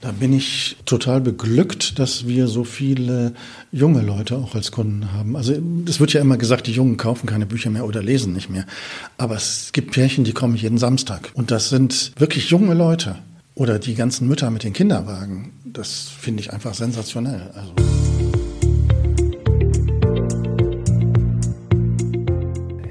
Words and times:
Da 0.00 0.12
bin 0.12 0.32
ich 0.32 0.78
total 0.86 1.20
beglückt, 1.20 1.98
dass 1.98 2.26
wir 2.26 2.48
so 2.48 2.64
viele 2.64 3.34
junge 3.70 4.00
Leute 4.00 4.38
auch 4.38 4.54
als 4.54 4.72
Kunden 4.72 5.12
haben. 5.12 5.36
Also 5.36 5.54
es 5.86 6.00
wird 6.00 6.14
ja 6.14 6.22
immer 6.22 6.38
gesagt, 6.38 6.66
die 6.66 6.72
Jungen 6.72 6.96
kaufen 6.96 7.26
keine 7.26 7.44
Bücher 7.44 7.68
mehr 7.68 7.84
oder 7.84 8.02
lesen 8.02 8.32
nicht 8.32 8.48
mehr. 8.48 8.64
Aber 9.18 9.36
es 9.36 9.72
gibt 9.74 9.90
Pärchen, 9.90 10.24
die 10.24 10.32
kommen 10.32 10.56
jeden 10.56 10.78
Samstag. 10.78 11.30
Und 11.34 11.50
das 11.50 11.68
sind 11.68 12.12
wirklich 12.16 12.48
junge 12.48 12.72
Leute. 12.72 13.16
Oder 13.54 13.78
die 13.78 13.94
ganzen 13.94 14.26
Mütter 14.26 14.50
mit 14.50 14.64
den 14.64 14.72
Kinderwagen. 14.72 15.52
Das 15.66 16.08
finde 16.18 16.40
ich 16.40 16.50
einfach 16.50 16.72
sensationell. 16.72 17.50
Also. 17.54 18.09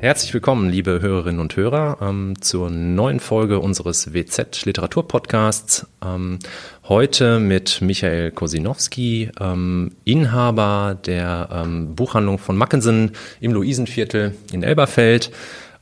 Herzlich 0.02 0.34
willkommen, 0.34 0.70
liebe 0.70 1.02
Hörerinnen 1.02 1.42
und 1.42 1.58
Hörer, 1.58 1.98
ähm, 2.02 2.42
zur 2.42 2.70
neuen 2.70 3.20
Folge 3.20 3.60
unseres 3.60 4.14
WZ 4.14 4.64
Literatur 4.64 5.06
Podcasts. 5.06 5.88
Ähm, 6.02 6.40
heute 6.88 7.42
mit 7.42 7.82
Michael 7.82 8.32
Kosinowski, 8.32 9.30
ähm, 9.42 9.92
Inhaber 10.06 10.98
der 11.06 11.50
ähm, 11.52 11.96
Buchhandlung 11.96 12.38
von 12.38 12.56
Mackensen 12.56 13.12
im 13.42 13.52
Luisenviertel 13.52 14.36
in 14.54 14.64
Elberfeld. 14.64 15.32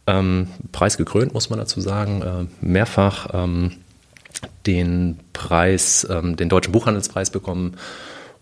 Ähm, 0.08 0.48
preisgekrönt, 0.72 1.36
muss 1.36 1.52
man 1.52 1.60
dazu 1.60 1.80
sagen, 1.80 2.24
äh, 2.24 2.66
mehrfach 2.66 3.28
ähm, 3.36 3.74
den 4.66 5.20
Preis, 5.32 6.08
den 6.10 6.50
Deutschen 6.50 6.72
Buchhandelspreis 6.72 7.30
bekommen 7.30 7.78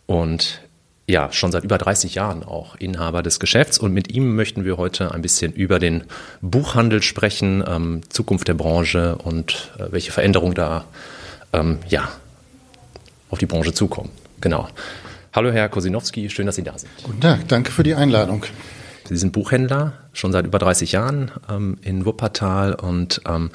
und 0.08 0.62
ja, 1.08 1.32
schon 1.32 1.52
seit 1.52 1.64
über 1.64 1.78
30 1.78 2.16
Jahren 2.16 2.44
auch 2.44 2.76
Inhaber 2.76 3.22
des 3.22 3.40
Geschäfts 3.40 3.78
und 3.78 3.94
mit 3.94 4.12
ihm 4.12 4.36
möchten 4.36 4.66
wir 4.66 4.78
heute 4.78 5.14
ein 5.14 5.22
bisschen 5.22 5.54
über 5.54 5.78
den 5.80 6.04
Buchhandel 6.42 7.04
sprechen, 7.04 7.64
ähm, 7.68 8.02
Zukunft 8.10 8.48
der 8.48 8.56
Branche 8.56 9.16
und 9.18 9.72
äh, 9.78 9.92
welche 9.92 10.12
Veränderungen 10.12 10.56
da 10.56 10.86
ähm, 11.54 11.78
ja, 11.90 12.10
auf 13.30 13.38
die 13.38 13.46
Branche 13.46 13.74
zukommen. 13.74 14.10
Genau. 14.42 14.68
Hallo 15.32 15.52
Herr 15.52 15.70
Kosinowski, 15.70 16.30
schön, 16.30 16.48
dass 16.48 16.56
Sie 16.56 16.64
da 16.64 16.78
sind. 16.78 16.90
Guten 17.04 17.20
Tag, 17.20 17.48
danke 17.50 17.72
für 17.72 17.84
die 17.84 17.94
Einladung. 17.94 18.46
Sie 19.08 19.18
sind 19.18 19.32
Buchhändler 19.32 19.94
schon 20.14 20.32
seit 20.32 20.48
über 20.48 20.58
30 20.58 20.92
Jahren 20.92 21.30
ähm, 21.48 21.78
in 21.82 22.06
Wuppertal 22.06 22.74
und 22.74 23.22
ähm, 23.28 23.52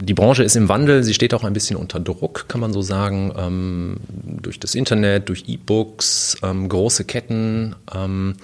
die 0.00 0.14
Branche 0.14 0.42
ist 0.42 0.56
im 0.56 0.68
Wandel, 0.68 1.02
sie 1.02 1.14
steht 1.14 1.34
auch 1.34 1.44
ein 1.44 1.52
bisschen 1.52 1.76
unter 1.76 2.00
Druck, 2.00 2.46
kann 2.48 2.60
man 2.60 2.72
so 2.72 2.82
sagen, 2.82 3.32
ähm, 3.36 3.96
durch 4.42 4.60
das 4.60 4.74
Internet, 4.74 5.28
durch 5.28 5.44
E-Books, 5.46 6.38
ähm, 6.42 6.68
große 6.68 7.04
Ketten. 7.04 7.74
Ähm, 7.94 8.36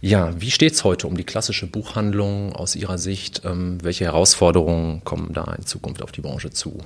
ja, 0.00 0.40
wie 0.40 0.50
steht 0.50 0.74
es 0.74 0.84
heute 0.84 1.06
um 1.06 1.16
die 1.16 1.24
klassische 1.24 1.66
Buchhandlung 1.66 2.52
aus 2.52 2.76
Ihrer 2.76 2.98
Sicht? 2.98 3.42
Ähm, 3.44 3.78
welche 3.82 4.04
Herausforderungen 4.04 5.02
kommen 5.04 5.32
da 5.32 5.44
in 5.54 5.64
Zukunft 5.64 6.02
auf 6.02 6.12
die 6.12 6.20
Branche 6.20 6.50
zu? 6.50 6.78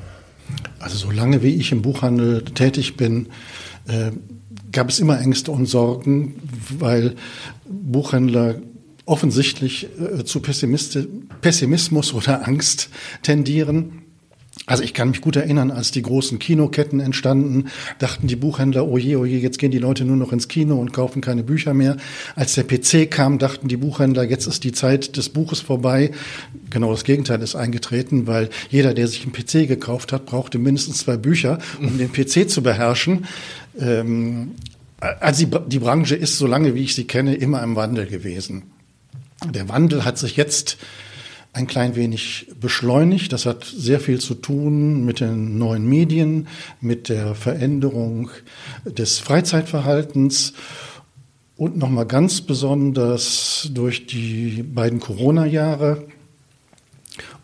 Also 0.79 0.97
solange 0.97 1.43
wie 1.43 1.55
ich 1.55 1.73
im 1.73 1.83
Buchhandel 1.83 2.45
tätig 2.45 2.97
bin, 2.97 3.29
äh, 3.87 4.11
gab 4.73 4.89
es 4.89 5.01
immer 5.01 5.21
Ängste 5.21 5.51
und 5.51 5.67
Sorgen, 5.67 6.37
weil 6.79 7.17
Buchhändler 7.67 8.57
offensichtlich 9.11 9.89
äh, 9.99 10.25
zu 10.25 10.41
Pessimismus 10.41 12.15
oder 12.15 12.47
Angst 12.47 12.91
tendieren. 13.23 14.03
Also 14.67 14.85
ich 14.85 14.95
kann 14.95 15.11
mich 15.11 15.21
gut 15.21 15.35
erinnern, 15.35 15.73
als 15.73 15.91
die 15.91 16.03
großen 16.03 16.39
Kinoketten 16.39 17.01
entstanden, 17.01 17.71
dachten 17.99 18.29
die 18.29 18.37
Buchhändler, 18.37 18.87
oh 18.87 18.99
je, 18.99 19.17
oh 19.17 19.25
je, 19.25 19.39
jetzt 19.39 19.59
gehen 19.59 19.73
die 19.73 19.79
Leute 19.79 20.05
nur 20.05 20.17
noch 20.17 20.33
ins 20.33 20.47
Kino 20.47 20.79
und 20.79 20.93
kaufen 20.93 21.21
keine 21.21 21.43
Bücher 21.43 21.75
mehr. 21.75 21.97
Als 22.37 22.55
der 22.55 22.65
PC 22.65 23.11
kam, 23.11 23.39
dachten 23.39 23.67
die 23.67 23.77
Buchhändler, 23.77 24.23
jetzt 24.23 24.47
ist 24.47 24.63
die 24.63 24.71
Zeit 24.71 25.17
des 25.17 25.31
Buches 25.31 25.61
vorbei. 25.61 26.13
Genau 26.69 26.93
das 26.93 27.03
Gegenteil 27.03 27.43
ist 27.43 27.57
eingetreten, 27.57 28.29
weil 28.29 28.49
jeder, 28.69 28.95
der 28.95 29.09
sich 29.09 29.25
einen 29.25 29.33
PC 29.33 29.67
gekauft 29.67 30.13
hat, 30.13 30.27
brauchte 30.27 30.59
mindestens 30.59 30.99
zwei 30.99 31.17
Bücher, 31.17 31.59
um 31.81 31.99
den 31.99 32.13
PC 32.13 32.49
zu 32.49 32.63
beherrschen. 32.63 33.27
Ähm, 33.79 34.53
also 35.01 35.47
die, 35.47 35.59
die 35.69 35.79
Branche 35.81 36.15
ist, 36.15 36.39
solange 36.39 36.77
wie 36.77 36.85
ich 36.85 36.95
sie 36.95 37.05
kenne, 37.05 37.35
immer 37.35 37.63
im 37.63 37.75
Wandel 37.75 38.07
gewesen. 38.07 38.65
Der 39.49 39.69
Wandel 39.69 40.05
hat 40.05 40.19
sich 40.19 40.37
jetzt 40.37 40.77
ein 41.53 41.67
klein 41.67 41.97
wenig 41.97 42.47
beschleunigt. 42.61 43.33
Das 43.33 43.47
hat 43.47 43.65
sehr 43.65 44.01
viel 44.01 44.21
zu 44.21 44.35
tun 44.35 45.05
mit 45.05 45.21
den 45.21 45.59
neuen 45.59 45.89
Medien, 45.89 46.49
mit 46.81 47.09
der 47.09 47.35
Veränderung 47.35 48.31
des 48.85 49.19
Freizeitverhaltens 49.19 50.53
und 51.57 51.77
nochmal 51.77 52.07
ganz 52.07 52.41
besonders 52.41 53.69
durch 53.73 54.07
die 54.07 54.63
beiden 54.63 55.01
Corona-Jahre 55.01 56.07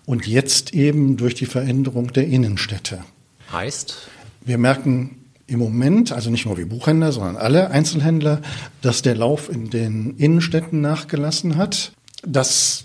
und 0.07 0.27
jetzt 0.27 0.73
eben 0.73 1.17
durch 1.17 1.35
die 1.35 1.47
Veränderung 1.47 2.13
der 2.13 2.27
Innenstädte. 2.27 3.05
Heißt? 3.53 4.09
Wir 4.43 4.59
merken 4.59 5.26
im 5.47 5.59
Moment, 5.59 6.13
also 6.13 6.31
nicht 6.31 6.47
nur 6.47 6.59
wie 6.59 6.65
Buchhändler, 6.65 7.13
sondern 7.13 7.37
alle 7.37 7.71
Einzelhändler, 7.71 8.43
dass 8.83 9.03
der 9.03 9.15
Lauf 9.15 9.49
in 9.49 9.71
den 9.71 10.17
Innenstädten 10.17 10.81
nachgelassen 10.81 11.57
hat. 11.57 11.93
Das 12.27 12.85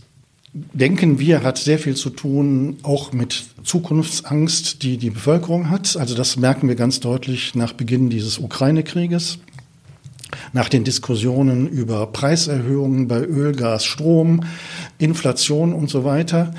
denken 0.53 1.17
wir, 1.19 1.43
hat 1.43 1.57
sehr 1.57 1.79
viel 1.79 1.95
zu 1.95 2.09
tun, 2.09 2.77
auch 2.83 3.13
mit 3.13 3.45
Zukunftsangst, 3.63 4.83
die 4.83 4.97
die 4.97 5.09
Bevölkerung 5.09 5.69
hat. 5.69 5.95
Also 5.97 6.15
das 6.15 6.37
merken 6.37 6.67
wir 6.67 6.75
ganz 6.75 6.99
deutlich 6.99 7.55
nach 7.55 7.73
Beginn 7.73 8.09
dieses 8.09 8.37
Ukraine-Krieges, 8.37 9.39
nach 10.53 10.69
den 10.69 10.83
Diskussionen 10.83 11.67
über 11.67 12.05
Preiserhöhungen 12.07 13.07
bei 13.07 13.21
Öl, 13.21 13.53
Gas, 13.53 13.85
Strom, 13.85 14.41
Inflation 14.99 15.73
und 15.73 15.89
so 15.89 16.03
weiter. 16.03 16.53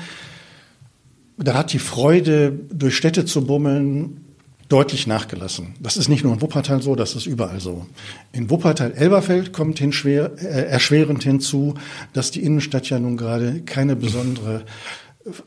Da 1.37 1.53
hat 1.53 1.71
die 1.73 1.79
Freude, 1.79 2.59
durch 2.71 2.95
Städte 2.95 3.25
zu 3.25 3.45
bummeln, 3.45 4.23
deutlich 4.69 5.07
nachgelassen. 5.07 5.75
Das 5.79 5.97
ist 5.97 6.09
nicht 6.09 6.23
nur 6.23 6.33
in 6.33 6.41
Wuppertal 6.41 6.81
so, 6.81 6.95
das 6.95 7.15
ist 7.15 7.25
überall 7.25 7.59
so. 7.59 7.85
In 8.31 8.49
Wuppertal-Elberfeld 8.49 9.53
kommt 9.53 9.79
hinschwer, 9.79 10.31
äh, 10.37 10.65
erschwerend 10.65 11.23
hinzu, 11.23 11.75
dass 12.13 12.31
die 12.31 12.43
Innenstadt 12.43 12.89
ja 12.89 12.99
nun 12.99 13.17
gerade 13.17 13.61
keine 13.61 13.95
besondere 13.95 14.65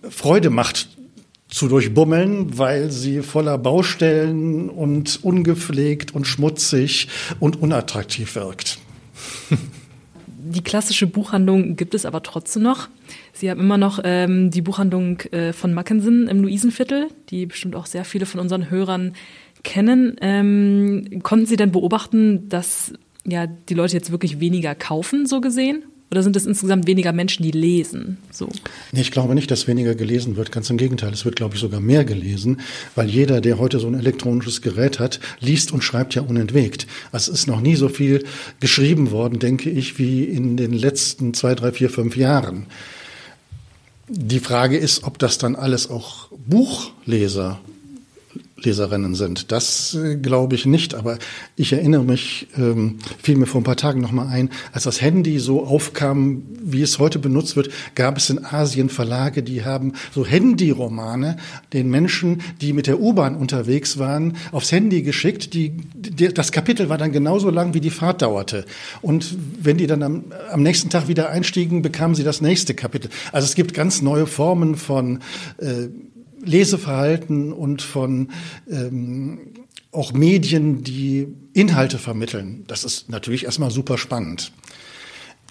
Freude 0.09 0.50
macht 0.50 0.88
zu 1.49 1.69
durchbummeln, 1.69 2.59
weil 2.59 2.91
sie 2.91 3.22
voller 3.22 3.59
Baustellen 3.59 4.69
und 4.69 5.22
ungepflegt 5.22 6.15
und 6.15 6.26
schmutzig 6.26 7.09
und 7.41 7.60
unattraktiv 7.60 8.34
wirkt. 8.34 8.78
Die 10.49 10.62
klassische 10.62 11.06
Buchhandlung 11.06 11.76
gibt 11.76 11.94
es 11.94 12.05
aber 12.05 12.22
trotzdem 12.22 12.62
noch. 12.62 12.88
Sie 13.36 13.50
haben 13.50 13.60
immer 13.60 13.76
noch 13.76 14.00
ähm, 14.02 14.50
die 14.50 14.62
Buchhandlung 14.62 15.20
äh, 15.30 15.52
von 15.52 15.74
Mackensen 15.74 16.26
im 16.26 16.41
Luisenviertel, 16.41 17.08
die 17.28 17.44
bestimmt 17.44 17.76
auch 17.76 17.84
sehr 17.84 18.06
viele 18.06 18.24
von 18.24 18.41
unseren 18.41 18.70
Hörern 18.70 19.12
kennen. 19.62 20.16
Ähm, 20.22 21.20
konnten 21.22 21.44
Sie 21.44 21.56
denn 21.56 21.70
beobachten, 21.70 22.48
dass 22.48 22.94
ja 23.26 23.46
die 23.46 23.75
Leute 23.75 23.94
jetzt 23.94 24.10
wirklich 24.10 24.41
weniger 24.41 24.75
kaufen, 24.75 25.26
so 25.26 25.42
gesehen? 25.42 25.84
Oder 26.10 26.22
sind 26.22 26.36
es 26.36 26.46
insgesamt 26.46 26.86
weniger 26.86 27.12
Menschen, 27.12 27.42
die 27.42 27.50
lesen? 27.50 28.16
So. 28.30 28.48
Nee, 28.92 29.00
ich 29.00 29.10
glaube 29.10 29.34
nicht, 29.34 29.50
dass 29.50 29.66
weniger 29.66 29.94
gelesen 29.96 30.36
wird. 30.36 30.52
Ganz 30.52 30.70
im 30.70 30.76
Gegenteil. 30.76 31.12
Es 31.12 31.25
wird, 31.25 31.36
glaube 31.36 31.56
ich, 31.56 31.60
sogar 31.60 31.80
mehr 31.80 32.04
gelesen, 32.04 32.60
weil 32.94 33.10
jeder, 33.10 33.41
der 33.41 33.58
heute 33.58 33.80
so 33.80 33.88
ein 33.88 33.94
elektronisches 33.94 34.62
Gerät 34.62 35.00
hat, 35.00 35.19
liest 35.41 35.72
und 35.72 35.82
schreibt 35.82 36.14
ja 36.14 36.22
unentwegt. 36.22 36.86
Also 37.10 37.32
es 37.32 37.41
ist 37.41 37.46
noch 37.48 37.60
nie 37.60 37.75
so 37.75 37.88
viel 37.88 38.25
geschrieben 38.60 39.10
worden, 39.10 39.41
denke 39.41 39.69
ich, 39.69 39.98
wie 39.98 40.25
in 40.25 40.56
den 40.56 40.72
letzten 40.72 41.34
zwei, 41.34 41.56
drei, 41.56 41.72
vier, 41.72 41.91
fünf 41.91 42.16
Jahren. 42.16 42.66
Die 44.09 44.41
Frage 44.41 44.77
ist, 44.77 45.03
ob 45.05 45.19
das 45.19 45.39
dann 45.39 45.56
alles 45.56 45.91
auch 45.91 46.28
Buchleser 46.47 47.59
Leserinnen 48.59 49.15
sind. 49.15 49.53
Das 49.53 49.94
äh, 49.94 50.17
glaube 50.17 50.55
ich 50.55 50.65
nicht, 50.65 50.94
aber 50.94 51.19
ich 51.56 51.72
erinnere 51.75 52.05
mich, 52.05 52.49
ähm, 52.56 52.99
fiel 53.22 53.37
mir 53.37 53.47
vor 53.47 53.61
ein 53.61 53.65
paar 53.65 53.77
Tagen 53.77 54.00
nochmal 54.00 54.28
ein, 54.28 54.50
als 54.72 54.84
das 54.84 55.03
Handy 55.03 55.39
so 55.39 55.65
aufkam, 55.65 56.43
wie 56.62 56.81
es 56.81 56.99
heute 56.99 57.19
benutzt 57.19 57.56
wird, 57.56 57.71
gab 57.94 58.17
es 58.17 58.31
in 58.31 58.43
Asien 58.43 58.89
Verlage, 58.89 59.43
die 59.43 59.65
haben 59.65 59.93
so 60.15 60.25
Handyromane 60.25 61.37
den 61.75 61.91
Menschen, 61.91 62.43
die 62.62 62.72
mit 62.72 62.87
der 62.87 62.99
U-Bahn 63.00 63.37
unterwegs 63.37 63.99
waren, 63.99 64.37
aufs 64.53 64.73
Handy 64.73 65.03
geschickt. 65.03 65.53
Die, 65.53 65.73
die, 65.94 66.29
das 66.29 66.50
Kapitel 66.50 66.88
war 66.88 66.97
dann 66.97 67.12
genauso 67.12 67.50
lang, 67.50 67.75
wie 67.75 67.81
die 67.81 67.91
Fahrt 67.91 68.23
dauerte. 68.23 68.64
Und 69.02 69.37
wenn 69.61 69.76
die 69.76 69.87
dann 69.87 70.02
am, 70.02 70.25
am 70.50 70.62
nächsten 70.62 70.88
Tag 70.88 71.09
wieder 71.09 71.29
einstiegen, 71.29 71.82
bekamen 71.82 72.14
sie 72.14 72.25
das 72.25 72.41
nächste 72.41 72.73
Kapitel. 72.73 73.11
Also 73.32 73.44
es 73.44 73.55
gibt 73.55 73.75
ganz 73.75 74.00
neue 74.00 74.26
Formen 74.26 74.76
von 74.76 75.20
äh, 75.59 75.88
Leseverhalten 76.46 77.52
und 77.52 77.82
von 77.82 78.28
ähm, 78.70 79.38
auch 79.93 80.12
Medien, 80.12 80.82
die 80.84 81.28
Inhalte 81.54 81.98
vermitteln. 81.98 82.64
Das 82.66 82.84
ist 82.84 83.10
natürlich 83.10 83.44
erstmal 83.44 83.70
super 83.70 83.98
spannend. 83.98 84.52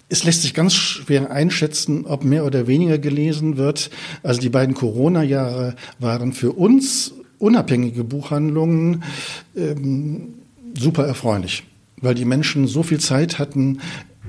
Es 0.08 0.22
lässt 0.22 0.42
sich 0.42 0.54
ganz 0.54 0.74
schwer 0.74 1.32
einschätzen, 1.32 2.06
ob 2.06 2.24
mehr 2.24 2.44
oder 2.44 2.68
weniger 2.68 2.98
gelesen 2.98 3.56
wird. 3.56 3.90
Also 4.22 4.40
die 4.40 4.48
beiden 4.48 4.74
Corona-Jahre 4.74 5.74
waren 5.98 6.32
für 6.32 6.52
uns 6.52 7.12
unabhängige 7.38 8.04
Buchhandlungen 8.04 9.02
ähm, 9.56 10.34
super 10.78 11.06
erfreulich, 11.06 11.64
weil 12.00 12.14
die 12.14 12.24
Menschen 12.24 12.68
so 12.68 12.82
viel 12.84 13.00
Zeit 13.00 13.38
hatten 13.38 13.80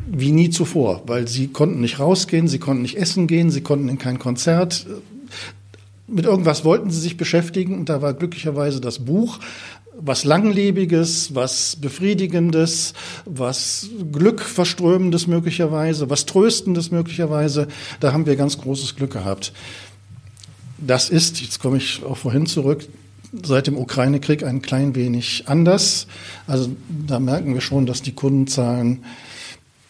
wie 0.09 0.31
nie 0.31 0.49
zuvor, 0.49 1.03
weil 1.05 1.27
sie 1.27 1.47
konnten 1.47 1.81
nicht 1.81 1.99
rausgehen, 1.99 2.47
sie 2.47 2.59
konnten 2.59 2.81
nicht 2.81 2.97
essen 2.97 3.27
gehen, 3.27 3.51
sie 3.51 3.61
konnten 3.61 3.89
in 3.89 3.97
kein 3.97 4.19
Konzert, 4.19 4.87
mit 6.07 6.25
irgendwas 6.25 6.63
wollten 6.63 6.89
sie 6.89 7.01
sich 7.01 7.17
beschäftigen 7.17 7.77
und 7.77 7.89
da 7.89 8.01
war 8.01 8.13
glücklicherweise 8.13 8.81
das 8.81 8.99
Buch 8.99 9.39
was 9.99 10.23
Langlebiges, 10.23 11.33
was 11.33 11.75
Befriedigendes, 11.75 12.93
was 13.25 13.89
Glückverströmendes 14.11 15.27
möglicherweise, 15.27 16.09
was 16.09 16.25
Tröstendes 16.25 16.91
möglicherweise. 16.91 17.67
Da 17.99 18.13
haben 18.13 18.25
wir 18.25 18.35
ganz 18.35 18.57
großes 18.59 18.95
Glück 18.95 19.11
gehabt. 19.11 19.53
Das 20.77 21.09
ist, 21.09 21.41
jetzt 21.41 21.59
komme 21.59 21.77
ich 21.77 22.03
auch 22.03 22.17
vorhin 22.17 22.45
zurück, 22.45 22.87
seit 23.43 23.67
dem 23.67 23.77
Ukraine-Krieg 23.77 24.43
ein 24.43 24.61
klein 24.61 24.93
wenig 24.93 25.45
anders. 25.47 26.07
Also 26.45 26.69
da 27.07 27.19
merken 27.19 27.55
wir 27.55 27.61
schon, 27.61 27.87
dass 27.87 28.01
die 28.01 28.13
Kundenzahlen 28.13 29.03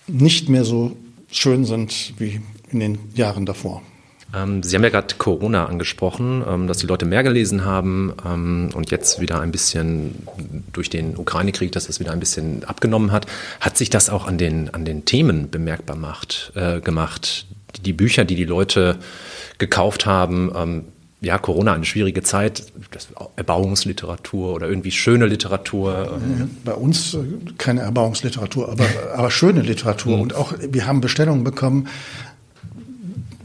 nicht 0.07 0.47
mehr 0.47 0.63
so 0.63 0.95
schön 1.29 1.65
sind 1.65 2.13
wie 2.17 2.39
in 2.71 2.79
den 2.79 2.97
Jahren 3.15 3.45
davor. 3.45 3.81
Ähm, 4.33 4.61
Sie 4.63 4.75
haben 4.75 4.83
ja 4.83 4.89
gerade 4.89 5.15
Corona 5.17 5.65
angesprochen, 5.65 6.43
ähm, 6.47 6.67
dass 6.67 6.79
die 6.79 6.87
Leute 6.87 7.05
mehr 7.05 7.23
gelesen 7.23 7.63
haben 7.63 8.13
ähm, 8.25 8.69
und 8.73 8.91
jetzt 8.91 9.21
wieder 9.21 9.39
ein 9.39 9.51
bisschen 9.51 10.15
durch 10.73 10.89
den 10.89 11.17
Ukraine-Krieg, 11.17 11.71
dass 11.71 11.87
das 11.87 11.99
wieder 11.99 12.11
ein 12.11 12.19
bisschen 12.19 12.63
abgenommen 12.65 13.11
hat. 13.11 13.25
Hat 13.61 13.77
sich 13.77 13.89
das 13.89 14.09
auch 14.09 14.27
an 14.27 14.37
den, 14.37 14.73
an 14.73 14.85
den 14.85 15.05
Themen 15.05 15.49
bemerkbar 15.49 15.95
macht, 15.95 16.51
äh, 16.55 16.81
gemacht? 16.81 17.47
Die, 17.77 17.81
die, 17.81 17.93
Bücher, 17.93 18.25
die 18.25 18.35
die 18.35 18.45
Leute 18.45 18.97
gekauft 19.59 20.05
haben, 20.05 20.51
ähm, 20.55 20.85
ja, 21.19 21.39
Corona 21.39 21.73
eine 21.73 21.85
schwierige 21.85 22.21
Zeit, 22.21 22.63
Erbauungsliteratur 23.37 24.53
oder 24.53 24.67
irgendwie 24.67 24.91
schöne 24.91 25.25
Literatur. 25.25 26.19
Bei 26.63 26.73
uns 26.73 27.15
äh, 27.15 27.19
keine 27.57 27.81
Erbauungsliteratur, 27.81 28.69
aber, 28.69 28.85
aber 29.15 29.31
schöne 29.31 29.61
Literatur. 29.61 30.17
Mhm. 30.17 30.21
Und 30.21 30.35
auch 30.35 30.53
wir 30.59 30.85
haben 30.85 31.01
Bestellungen 31.01 31.43
bekommen 31.43 31.87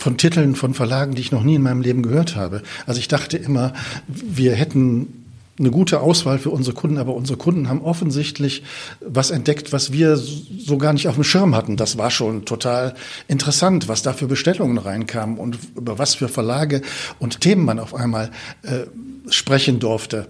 von 0.03 0.19
Titeln 0.19 0.57
von 0.57 0.75
Verlagen, 0.75 1.15
die 1.15 1.21
ich 1.23 1.33
noch 1.33 1.45
nie 1.45 1.55
in 1.55 1.63
meinem 1.63 1.81
Leben 1.81 2.03
gehört 2.03 2.35
habe. 2.35 2.63
Also 2.87 2.99
ich 2.99 3.09
dachte 3.09 3.37
immer, 3.37 3.73
wir 4.09 4.55
hätten 4.55 5.23
eine 5.59 5.71
gute 5.71 6.01
Auswahl 6.01 6.39
für 6.39 6.51
unsere 6.51 6.75
Kunden, 6.75 6.99
aber 6.99 7.15
unsere 7.15 7.39
Kunden 7.39 7.69
haben 7.69 7.83
offensichtlich 7.83 8.65
was 9.01 9.31
entdeckt, 9.31 9.73
was 9.73 9.93
wir 9.93 10.17
so 10.17 10.77
gar 10.77 10.93
nicht 10.93 11.07
auf 11.07 11.15
dem 11.15 11.25
Schirm 11.25 11.55
hatten. 11.55 11.77
Das 11.77 11.99
war 11.99 12.11
schon 12.11 12.45
total 12.45 12.95
interessant, 13.29 13.87
was 13.87 14.03
da 14.03 14.13
für 14.13 14.27
Bestellungen 14.27 14.79
reinkamen 14.79 15.39
und 15.39 15.59
über 15.77 15.99
was 15.99 16.17
für 16.17 16.29
Verlage 16.29 16.83
und 17.21 17.41
Themen 17.41 17.65
man 17.65 17.79
auf 17.79 17.95
einmal 17.95 18.31
äh, 18.63 18.87
sprechen 19.31 19.79
durfte. 19.79 20.27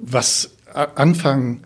Was 0.00 0.50
Anfang 0.94 1.60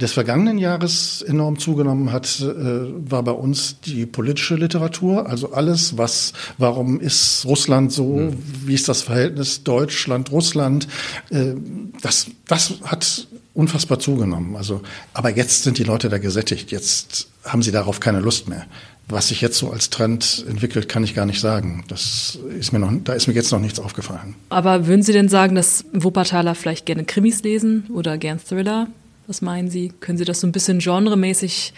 des 0.00 0.12
vergangenen 0.12 0.58
Jahres 0.58 1.22
enorm 1.22 1.58
zugenommen 1.58 2.12
hat, 2.12 2.40
äh, 2.40 3.10
war 3.10 3.22
bei 3.24 3.32
uns 3.32 3.80
die 3.80 4.06
politische 4.06 4.54
Literatur. 4.54 5.28
Also 5.28 5.52
alles, 5.52 5.98
was, 5.98 6.32
warum 6.56 7.00
ist 7.00 7.44
Russland 7.44 7.92
so, 7.92 8.16
mhm. 8.16 8.36
wie 8.64 8.74
ist 8.74 8.88
das 8.88 9.02
Verhältnis 9.02 9.64
Deutschland-Russland, 9.64 10.86
äh, 11.30 11.54
das, 12.00 12.26
das 12.46 12.74
hat 12.84 13.26
unfassbar 13.54 13.98
zugenommen. 13.98 14.54
Also, 14.54 14.82
aber 15.14 15.30
jetzt 15.30 15.64
sind 15.64 15.78
die 15.78 15.84
Leute 15.84 16.08
da 16.08 16.18
gesättigt. 16.18 16.70
Jetzt 16.70 17.28
haben 17.42 17.62
sie 17.62 17.72
darauf 17.72 17.98
keine 17.98 18.20
Lust 18.20 18.48
mehr. 18.48 18.66
Was 19.08 19.28
sich 19.28 19.40
jetzt 19.40 19.58
so 19.58 19.70
als 19.70 19.90
Trend 19.90 20.44
entwickelt, 20.48 20.88
kann 20.88 21.02
ich 21.02 21.14
gar 21.14 21.26
nicht 21.26 21.40
sagen. 21.40 21.82
Das 21.88 22.38
ist 22.56 22.72
mir 22.72 22.78
noch, 22.78 22.92
da 23.02 23.14
ist 23.14 23.26
mir 23.26 23.34
jetzt 23.34 23.50
noch 23.50 23.58
nichts 23.58 23.80
aufgefallen. 23.80 24.36
Aber 24.50 24.86
würden 24.86 25.02
Sie 25.02 25.14
denn 25.14 25.28
sagen, 25.28 25.56
dass 25.56 25.84
Wuppertaler 25.92 26.54
vielleicht 26.54 26.86
gerne 26.86 27.04
Krimis 27.04 27.42
lesen 27.42 27.86
oder 27.92 28.16
gern 28.16 28.38
Thriller? 28.38 28.86
Was 29.28 29.42
meinen 29.42 29.70
Sie? 29.70 29.92
Können 30.00 30.16
Sie 30.16 30.24
das 30.24 30.40
so 30.40 30.46
ein 30.46 30.52
bisschen 30.52 30.78
genremäßig 30.78 31.74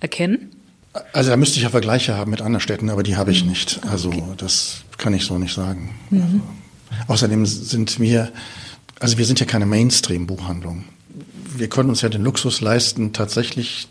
erkennen? 0.00 0.50
Also 1.14 1.30
da 1.30 1.36
müsste 1.38 1.56
ich 1.56 1.62
ja 1.62 1.70
Vergleiche 1.70 2.14
haben 2.14 2.30
mit 2.30 2.42
anderen 2.42 2.60
Städten, 2.60 2.90
aber 2.90 3.02
die 3.02 3.16
habe 3.16 3.32
ich 3.32 3.42
mhm. 3.42 3.50
nicht. 3.50 3.80
Also 3.90 4.10
okay. 4.10 4.22
das 4.36 4.82
kann 4.98 5.14
ich 5.14 5.24
so 5.24 5.38
nicht 5.38 5.54
sagen. 5.54 5.94
Mhm. 6.10 6.42
Also, 6.98 7.12
außerdem 7.12 7.46
sind 7.46 8.00
wir, 8.00 8.30
also 8.98 9.16
wir 9.16 9.24
sind 9.24 9.40
ja 9.40 9.46
keine 9.46 9.64
Mainstream-Buchhandlung. 9.64 10.84
Wir 11.56 11.68
können 11.68 11.88
uns 11.88 12.02
ja 12.02 12.10
den 12.10 12.22
Luxus 12.22 12.60
leisten, 12.60 13.14
tatsächlich, 13.14 13.88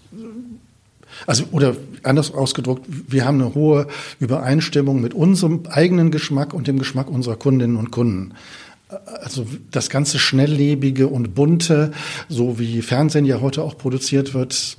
also 1.25 1.45
oder 1.51 1.75
anders 2.03 2.31
ausgedruckt, 2.31 2.85
wir 2.88 3.25
haben 3.25 3.41
eine 3.41 3.56
hohe 3.56 3.88
Übereinstimmung 4.19 5.01
mit 5.01 5.15
unserem 5.15 5.63
eigenen 5.67 6.11
Geschmack 6.11 6.53
und 6.53 6.67
dem 6.67 6.77
Geschmack 6.77 7.09
unserer 7.09 7.38
Kundinnen 7.38 7.75
und 7.75 7.89
Kunden 7.89 8.35
also 8.89 9.45
das 9.71 9.89
ganze 9.89 10.19
Schnelllebige 10.19 11.07
und 11.07 11.36
Bunte, 11.36 11.91
so 12.27 12.59
wie 12.59 12.81
Fernsehen 12.81 13.25
ja 13.25 13.39
heute 13.39 13.63
auch 13.63 13.77
produziert 13.77 14.33
wird, 14.33 14.77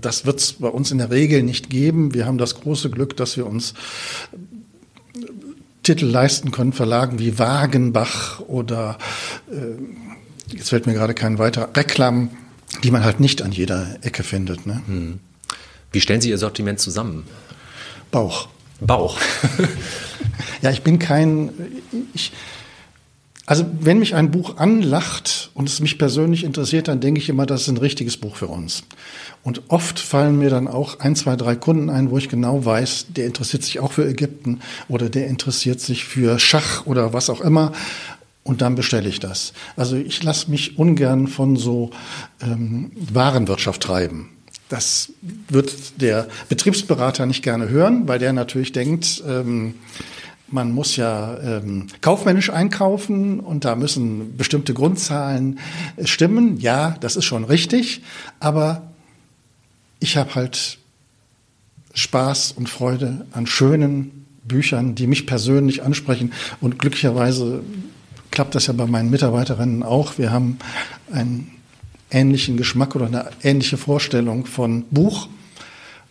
das 0.00 0.26
wird 0.26 0.40
es 0.40 0.54
bei 0.54 0.68
uns 0.68 0.90
in 0.90 0.98
der 0.98 1.10
Regel 1.10 1.42
nicht 1.42 1.70
geben. 1.70 2.12
Wir 2.12 2.26
haben 2.26 2.38
das 2.38 2.60
große 2.60 2.90
Glück, 2.90 3.16
dass 3.16 3.36
wir 3.36 3.46
uns 3.46 3.74
Titel 5.82 6.06
leisten 6.06 6.50
können, 6.50 6.72
Verlagen 6.72 7.20
wie 7.20 7.38
Wagenbach 7.38 8.40
oder 8.40 8.98
äh, 9.48 10.52
jetzt 10.52 10.70
fällt 10.70 10.86
mir 10.86 10.94
gerade 10.94 11.14
kein 11.14 11.38
weiterer 11.38 11.68
Reklam, 11.76 12.30
die 12.82 12.90
man 12.90 13.04
halt 13.04 13.20
nicht 13.20 13.42
an 13.42 13.52
jeder 13.52 13.96
Ecke 14.02 14.24
findet. 14.24 14.66
Ne? 14.66 14.82
Hm. 14.86 15.20
Wie 15.92 16.00
stellen 16.00 16.20
Sie 16.20 16.30
Ihr 16.30 16.38
Sortiment 16.38 16.80
zusammen? 16.80 17.24
Bauch. 18.10 18.48
Bauch. 18.80 19.18
ja, 20.62 20.70
ich 20.70 20.82
bin 20.82 20.98
kein, 20.98 21.50
ich, 22.12 22.32
also 23.46 23.64
wenn 23.80 24.00
mich 24.00 24.16
ein 24.16 24.32
Buch 24.32 24.56
anlacht 24.56 25.50
und 25.54 25.68
es 25.68 25.78
mich 25.78 25.98
persönlich 25.98 26.42
interessiert, 26.42 26.88
dann 26.88 27.00
denke 27.00 27.20
ich 27.20 27.28
immer, 27.28 27.46
das 27.46 27.62
ist 27.62 27.68
ein 27.68 27.76
richtiges 27.76 28.16
Buch 28.16 28.34
für 28.34 28.48
uns. 28.48 28.82
Und 29.44 29.62
oft 29.68 30.00
fallen 30.00 30.36
mir 30.36 30.50
dann 30.50 30.66
auch 30.66 30.98
ein, 30.98 31.14
zwei, 31.14 31.36
drei 31.36 31.54
Kunden 31.54 31.88
ein, 31.88 32.10
wo 32.10 32.18
ich 32.18 32.28
genau 32.28 32.64
weiß, 32.64 33.06
der 33.10 33.26
interessiert 33.26 33.62
sich 33.62 33.78
auch 33.78 33.92
für 33.92 34.04
Ägypten 34.08 34.60
oder 34.88 35.08
der 35.08 35.28
interessiert 35.28 35.80
sich 35.80 36.04
für 36.04 36.40
Schach 36.40 36.86
oder 36.86 37.12
was 37.12 37.30
auch 37.30 37.40
immer. 37.40 37.70
Und 38.42 38.62
dann 38.62 38.74
bestelle 38.74 39.08
ich 39.08 39.20
das. 39.20 39.52
Also 39.76 39.96
ich 39.96 40.22
lasse 40.24 40.50
mich 40.50 40.78
ungern 40.78 41.28
von 41.28 41.54
so 41.54 41.90
ähm, 42.42 42.90
Warenwirtschaft 43.12 43.82
treiben. 43.82 44.30
Das 44.68 45.12
wird 45.48 46.00
der 46.00 46.26
Betriebsberater 46.48 47.26
nicht 47.26 47.44
gerne 47.44 47.68
hören, 47.68 48.08
weil 48.08 48.18
der 48.18 48.32
natürlich 48.32 48.72
denkt, 48.72 49.22
ähm, 49.26 49.74
man 50.48 50.72
muss 50.72 50.96
ja 50.96 51.38
ähm, 51.40 51.88
kaufmännisch 52.00 52.50
einkaufen 52.50 53.40
und 53.40 53.64
da 53.64 53.74
müssen 53.74 54.36
bestimmte 54.36 54.74
Grundzahlen 54.74 55.58
stimmen. 56.04 56.58
Ja, 56.60 56.96
das 57.00 57.16
ist 57.16 57.24
schon 57.24 57.44
richtig, 57.44 58.02
aber 58.38 58.82
ich 59.98 60.16
habe 60.16 60.34
halt 60.34 60.78
Spaß 61.94 62.52
und 62.52 62.68
Freude 62.68 63.26
an 63.32 63.46
schönen 63.46 64.26
Büchern, 64.44 64.94
die 64.94 65.06
mich 65.06 65.26
persönlich 65.26 65.82
ansprechen 65.82 66.32
und 66.60 66.78
glücklicherweise 66.78 67.62
klappt 68.30 68.54
das 68.54 68.66
ja 68.66 68.74
bei 68.74 68.86
meinen 68.86 69.10
Mitarbeiterinnen 69.10 69.82
auch. 69.82 70.18
Wir 70.18 70.30
haben 70.30 70.58
einen 71.10 71.50
ähnlichen 72.10 72.56
Geschmack 72.56 72.94
oder 72.94 73.06
eine 73.06 73.30
ähnliche 73.42 73.78
Vorstellung 73.78 74.46
von 74.46 74.84
Buch 74.90 75.28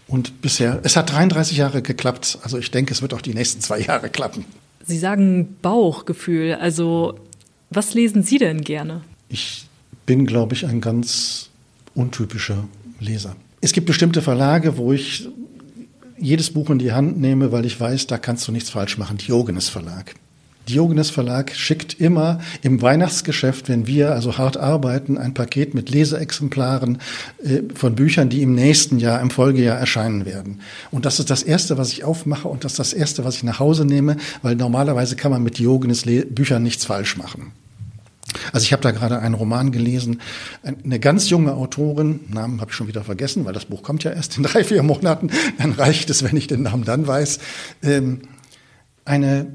und 0.08 0.42
bisher, 0.42 0.80
es 0.84 0.96
hat 0.96 1.12
33 1.12 1.58
Jahre 1.58 1.82
geklappt. 1.82 2.40
Also 2.44 2.58
ich 2.58 2.72
denke, 2.72 2.94
es 2.94 3.02
wird 3.02 3.14
auch 3.14 3.22
die 3.22 3.34
nächsten 3.34 3.62
zwei 3.62 3.80
Jahre 3.82 4.10
klappen. 4.10 4.46
Sie 4.86 5.00
sagen 5.00 5.58
Bauchgefühl. 5.62 6.56
Also 6.56 7.20
was 7.70 7.94
lesen 7.94 8.24
Sie 8.24 8.38
denn 8.38 8.62
gerne? 8.62 9.02
Ich 9.30 9.66
bin, 10.06 10.26
glaube 10.26 10.54
ich, 10.54 10.66
ein 10.66 10.82
ganz 10.82 11.50
untypischer 11.96 12.68
Leser. 13.00 13.36
Es 13.62 13.74
gibt 13.74 13.88
bestimmte 13.88 14.22
Verlage, 14.22 14.78
wo 14.78 14.94
ich 14.94 15.28
jedes 16.18 16.52
Buch 16.52 16.70
in 16.70 16.80
die 16.80 16.92
Hand 16.92 17.20
nehme, 17.20 17.52
weil 17.52 17.66
ich 17.66 17.80
weiß, 17.80 18.08
da 18.08 18.18
kannst 18.18 18.48
du 18.48 18.52
nichts 18.52 18.70
falsch 18.70 18.98
machen. 18.98 19.18
Diogenes 19.18 19.70
Verlag. 19.70 20.16
Diogenes 20.68 21.10
Verlag 21.10 21.56
schickt 21.56 22.00
immer 22.00 22.40
im 22.62 22.82
Weihnachtsgeschäft, 22.82 23.70
wenn 23.70 23.88
wir 23.88 24.12
also 24.14 24.38
hart 24.38 24.58
arbeiten, 24.58 25.18
ein 25.18 25.34
Paket 25.34 25.74
mit 25.74 25.90
Leseexemplaren 25.90 27.00
äh, 27.44 27.62
von 27.74 27.96
Büchern, 27.96 28.30
die 28.30 28.42
im 28.42 28.56
nächsten 28.56 28.98
Jahr, 28.98 29.22
im 29.22 29.30
Folgejahr 29.30 29.78
erscheinen 29.78 30.26
werden. 30.26 30.62
Und 30.92 31.06
das 31.06 31.20
ist 31.20 31.30
das 31.30 31.44
Erste, 31.44 31.78
was 31.78 31.92
ich 31.92 32.04
aufmache 32.04 32.48
und 32.48 32.64
das 32.64 32.74
ist 32.74 32.80
das 32.80 32.94
Erste, 32.94 33.24
was 33.24 33.38
ich 33.38 33.44
nach 33.44 33.60
Hause 33.60 33.86
nehme, 33.86 34.18
weil 34.42 34.56
normalerweise 34.56 35.16
kann 35.16 35.32
man 35.32 35.44
mit 35.44 35.58
Diogenes 35.58 36.04
Büchern 36.04 36.64
nichts 36.64 36.86
falsch 36.86 37.18
machen. 37.18 37.52
Also 38.52 38.66
ich 38.66 38.74
habe 38.74 38.84
da 38.84 38.92
gerade 38.92 39.20
einen 39.20 39.36
Roman 39.36 39.72
gelesen, 39.72 40.22
eine 40.64 41.00
ganz 41.00 41.30
junge 41.30 41.54
Autorin, 41.54 42.22
Namen 42.30 42.62
habe 42.62 42.72
ich 42.72 42.76
schon 42.76 42.88
wieder 42.88 43.04
vergessen, 43.04 43.46
weil 43.46 43.54
das 43.54 43.66
Buch 43.66 43.84
kommt 43.84 44.04
ja 44.04 44.12
erst 44.12 44.38
in 44.38 44.44
drei, 44.44 44.64
vier 44.64 44.84
Monaten, 44.84 45.30
dann 45.58 45.72
reicht 45.72 46.10
es, 46.10 46.24
wenn 46.24 46.36
ich 46.36 46.48
den 46.48 46.64
Namen 46.64 46.84
dann 46.84 47.08
weiß. 47.08 47.40
Ähm, 47.84 48.22
eine 49.06 49.48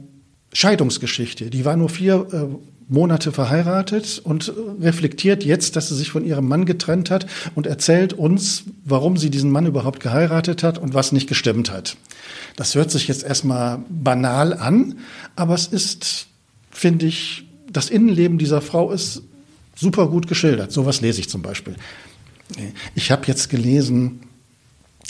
Scheidungsgeschichte. 0.53 1.51
Die 1.51 1.65
war 1.65 1.77
nur 1.77 1.89
vier 1.89 2.27
äh, 2.33 2.47
Monate 2.91 3.31
verheiratet 3.31 4.21
und 4.23 4.53
reflektiert 4.81 5.45
jetzt, 5.45 5.77
dass 5.77 5.89
sie 5.89 5.95
sich 5.95 6.11
von 6.11 6.25
ihrem 6.25 6.49
Mann 6.49 6.67
getrennt 6.67 7.09
hat 7.09 7.27
und 7.55 7.69
erzählt 7.69 8.13
uns, 8.13 8.65
warum 8.85 9.17
sie 9.17 9.31
diesen 9.31 9.53
Mann 9.53 9.67
überhaupt 9.67 10.01
geheiratet 10.01 10.65
hat 10.65 10.77
und 10.77 10.93
was 10.93 11.13
nicht 11.13 11.29
gestimmt 11.29 11.71
hat. 11.71 11.97
Das 12.57 12.75
hört 12.75 12.91
sich 12.91 13.07
jetzt 13.07 13.23
erstmal 13.23 13.79
banal 13.89 14.55
an, 14.55 14.99
aber 15.37 15.55
es 15.55 15.69
ist, 15.69 16.27
finde 16.73 17.07
ich, 17.07 17.45
das 17.71 17.91
Innenleben 17.91 18.39
dieser 18.39 18.61
Frau 18.61 18.91
ist 18.91 19.23
super 19.77 20.09
gut 20.09 20.27
geschildert. 20.27 20.73
Sowas 20.73 21.01
lese 21.01 21.21
ich 21.21 21.29
zum 21.29 21.43
Beispiel. 21.43 21.77
Ich 22.97 23.13
habe 23.13 23.27
jetzt 23.27 23.51
gelesen, 23.51 24.23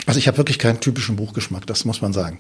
also 0.04 0.18
ich 0.18 0.28
habe 0.28 0.37
wirklich 0.37 0.59
keinen 0.59 0.80
typischen 0.80 1.16
Buchgeschmack, 1.16 1.66
das 1.66 1.87
muss 1.87 2.02
man 2.02 2.12
sagen. 2.12 2.38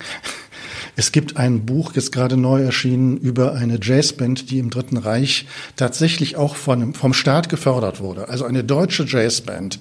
Es 0.96 1.12
gibt 1.12 1.36
ein 1.36 1.66
Buch, 1.66 1.92
jetzt 1.94 2.12
gerade 2.12 2.36
neu 2.36 2.62
erschienen, 2.62 3.16
über 3.16 3.54
eine 3.54 3.78
Jazzband, 3.80 4.50
die 4.50 4.58
im 4.58 4.70
Dritten 4.70 4.96
Reich 4.96 5.46
tatsächlich 5.76 6.36
auch 6.36 6.56
von, 6.56 6.94
vom 6.94 7.12
Staat 7.12 7.48
gefördert 7.48 8.00
wurde. 8.00 8.28
Also 8.28 8.44
eine 8.44 8.64
deutsche 8.64 9.04
Jazzband. 9.04 9.78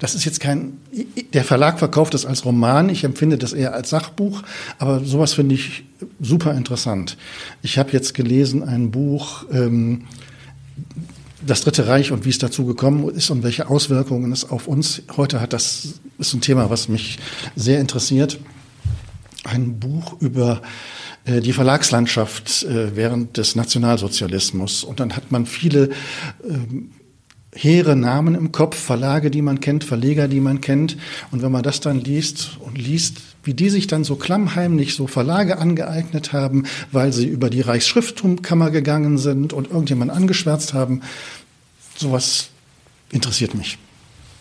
Das 0.00 0.14
ist 0.14 0.24
jetzt 0.24 0.40
kein, 0.40 0.78
der 1.32 1.44
Verlag 1.44 1.78
verkauft 1.78 2.14
es 2.14 2.26
als 2.26 2.44
Roman. 2.44 2.88
Ich 2.88 3.04
empfinde 3.04 3.38
das 3.38 3.52
eher 3.52 3.74
als 3.74 3.90
Sachbuch. 3.90 4.42
Aber 4.78 5.00
sowas 5.04 5.34
finde 5.34 5.54
ich 5.54 5.84
super 6.20 6.54
interessant. 6.54 7.16
Ich 7.62 7.78
habe 7.78 7.90
jetzt 7.92 8.14
gelesen 8.14 8.62
ein 8.62 8.90
Buch, 8.90 9.44
ähm, 9.52 10.02
das 11.46 11.62
Dritte 11.62 11.86
Reich 11.86 12.12
und 12.12 12.24
wie 12.24 12.30
es 12.30 12.38
dazu 12.38 12.66
gekommen 12.66 13.08
ist 13.08 13.30
und 13.30 13.42
welche 13.42 13.68
Auswirkungen 13.68 14.32
es 14.32 14.48
auf 14.50 14.68
uns 14.68 15.02
heute 15.16 15.40
hat, 15.40 15.52
das 15.52 16.00
ist 16.18 16.34
ein 16.34 16.40
Thema, 16.40 16.70
was 16.70 16.88
mich 16.88 17.18
sehr 17.56 17.80
interessiert. 17.80 18.38
Ein 19.44 19.78
Buch 19.78 20.20
über 20.20 20.62
äh, 21.24 21.40
die 21.40 21.52
Verlagslandschaft 21.52 22.62
äh, 22.64 22.94
während 22.96 23.36
des 23.36 23.56
Nationalsozialismus. 23.56 24.84
Und 24.84 25.00
dann 25.00 25.16
hat 25.16 25.32
man 25.32 25.46
viele 25.46 25.90
ähm, 26.46 26.90
hehre 27.54 27.96
Namen 27.96 28.34
im 28.34 28.52
Kopf, 28.52 28.76
Verlage, 28.76 29.30
die 29.30 29.42
man 29.42 29.60
kennt, 29.60 29.84
Verleger, 29.84 30.28
die 30.28 30.40
man 30.40 30.60
kennt. 30.60 30.96
Und 31.30 31.42
wenn 31.42 31.52
man 31.52 31.62
das 31.62 31.80
dann 31.80 32.00
liest 32.00 32.58
und 32.60 32.78
liest, 32.78 33.18
wie 33.42 33.54
die 33.54 33.70
sich 33.70 33.86
dann 33.86 34.04
so 34.04 34.16
klammheimlich 34.16 34.94
so 34.94 35.06
Verlage 35.06 35.58
angeeignet 35.58 36.32
haben, 36.32 36.64
weil 36.92 37.12
sie 37.12 37.26
über 37.26 37.50
die 37.50 37.62
Reichsschrifttumkammer 37.62 38.70
gegangen 38.70 39.18
sind 39.18 39.52
und 39.52 39.70
irgendjemand 39.70 40.10
angeschwärzt 40.10 40.74
haben, 40.74 41.02
sowas 41.96 42.50
interessiert 43.10 43.54
mich. 43.54 43.78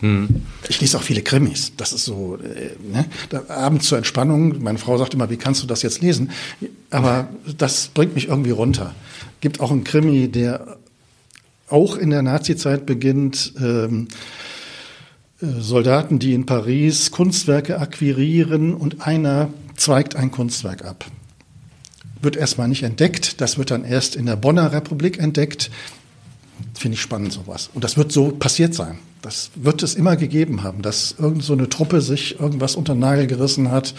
Hm. 0.01 0.44
Ich 0.70 0.79
lese 0.79 0.98
auch 0.98 1.03
viele 1.03 1.22
Krimis. 1.22 1.74
Das 1.75 1.91
ist 1.91 2.06
so, 2.06 2.38
äh, 2.38 2.72
ne? 2.91 3.06
da, 3.29 3.44
abends 3.50 3.88
zur 3.88 3.98
Entspannung. 3.98 4.62
Meine 4.62 4.77
Frau 4.77 4.98
sagt 4.98 5.13
immer, 5.13 5.29
wie 5.29 5.38
kannst 5.38 5.62
du 5.62 5.68
das 5.68 5.82
jetzt 5.82 6.01
lesen? 6.01 6.32
Aber 6.89 7.29
das 7.58 7.89
bringt 7.94 8.15
mich 8.15 8.29
irgendwie 8.29 8.51
runter. 8.51 8.96
Gibt 9.41 9.60
auch 9.60 9.72
einen 9.72 9.84
Krimi, 9.84 10.29
der 10.29 10.77
auch 11.68 11.98
in 11.98 12.10
der 12.10 12.22
Nazizeit 12.22 12.86
beginnt. 12.86 13.53
Ähm, 13.60 14.08
äh, 15.41 15.48
Soldaten, 15.60 16.20
die 16.20 16.34
in 16.34 16.46
Paris 16.46 17.12
Kunstwerke 17.12 17.79
akquirieren 17.79 18.74
und 18.74 19.06
einer 19.06 19.50
zweigt 19.75 20.15
ein 20.15 20.32
Kunstwerk 20.32 20.86
ab. 20.86 21.06
Wird 22.22 22.36
erstmal 22.36 22.68
nicht 22.68 22.84
entdeckt, 22.84 23.39
das 23.39 23.58
wird 23.58 23.72
dann 23.72 23.86
erst 23.86 24.15
in 24.15 24.25
der 24.25 24.36
Bonner 24.36 24.74
Republik 24.74 25.20
entdeckt. 25.20 25.72
Finde 26.78 26.96
ich 26.96 27.01
spannend 27.01 27.34
sowas. 27.34 27.70
Und 27.74 27.84
das 27.84 27.98
wird 27.98 28.12
so 28.12 28.32
passiert 28.32 28.74
sein. 28.74 29.00
Das 29.22 29.51
wird 29.56 29.84
es 29.84 29.96
immer 29.96 30.16
gegeben 30.16 30.63
haben, 30.63 30.82
dass 30.82 31.16
irgend 31.18 31.44
so 31.44 31.54
eine 31.54 31.68
Truppe 31.68 32.01
sich 32.01 32.39
irgendwas 32.39 32.75
unter 32.75 32.94
den 32.94 33.00
Nagel 33.00 33.28
gerissen 33.28 33.70
hat 33.70 33.94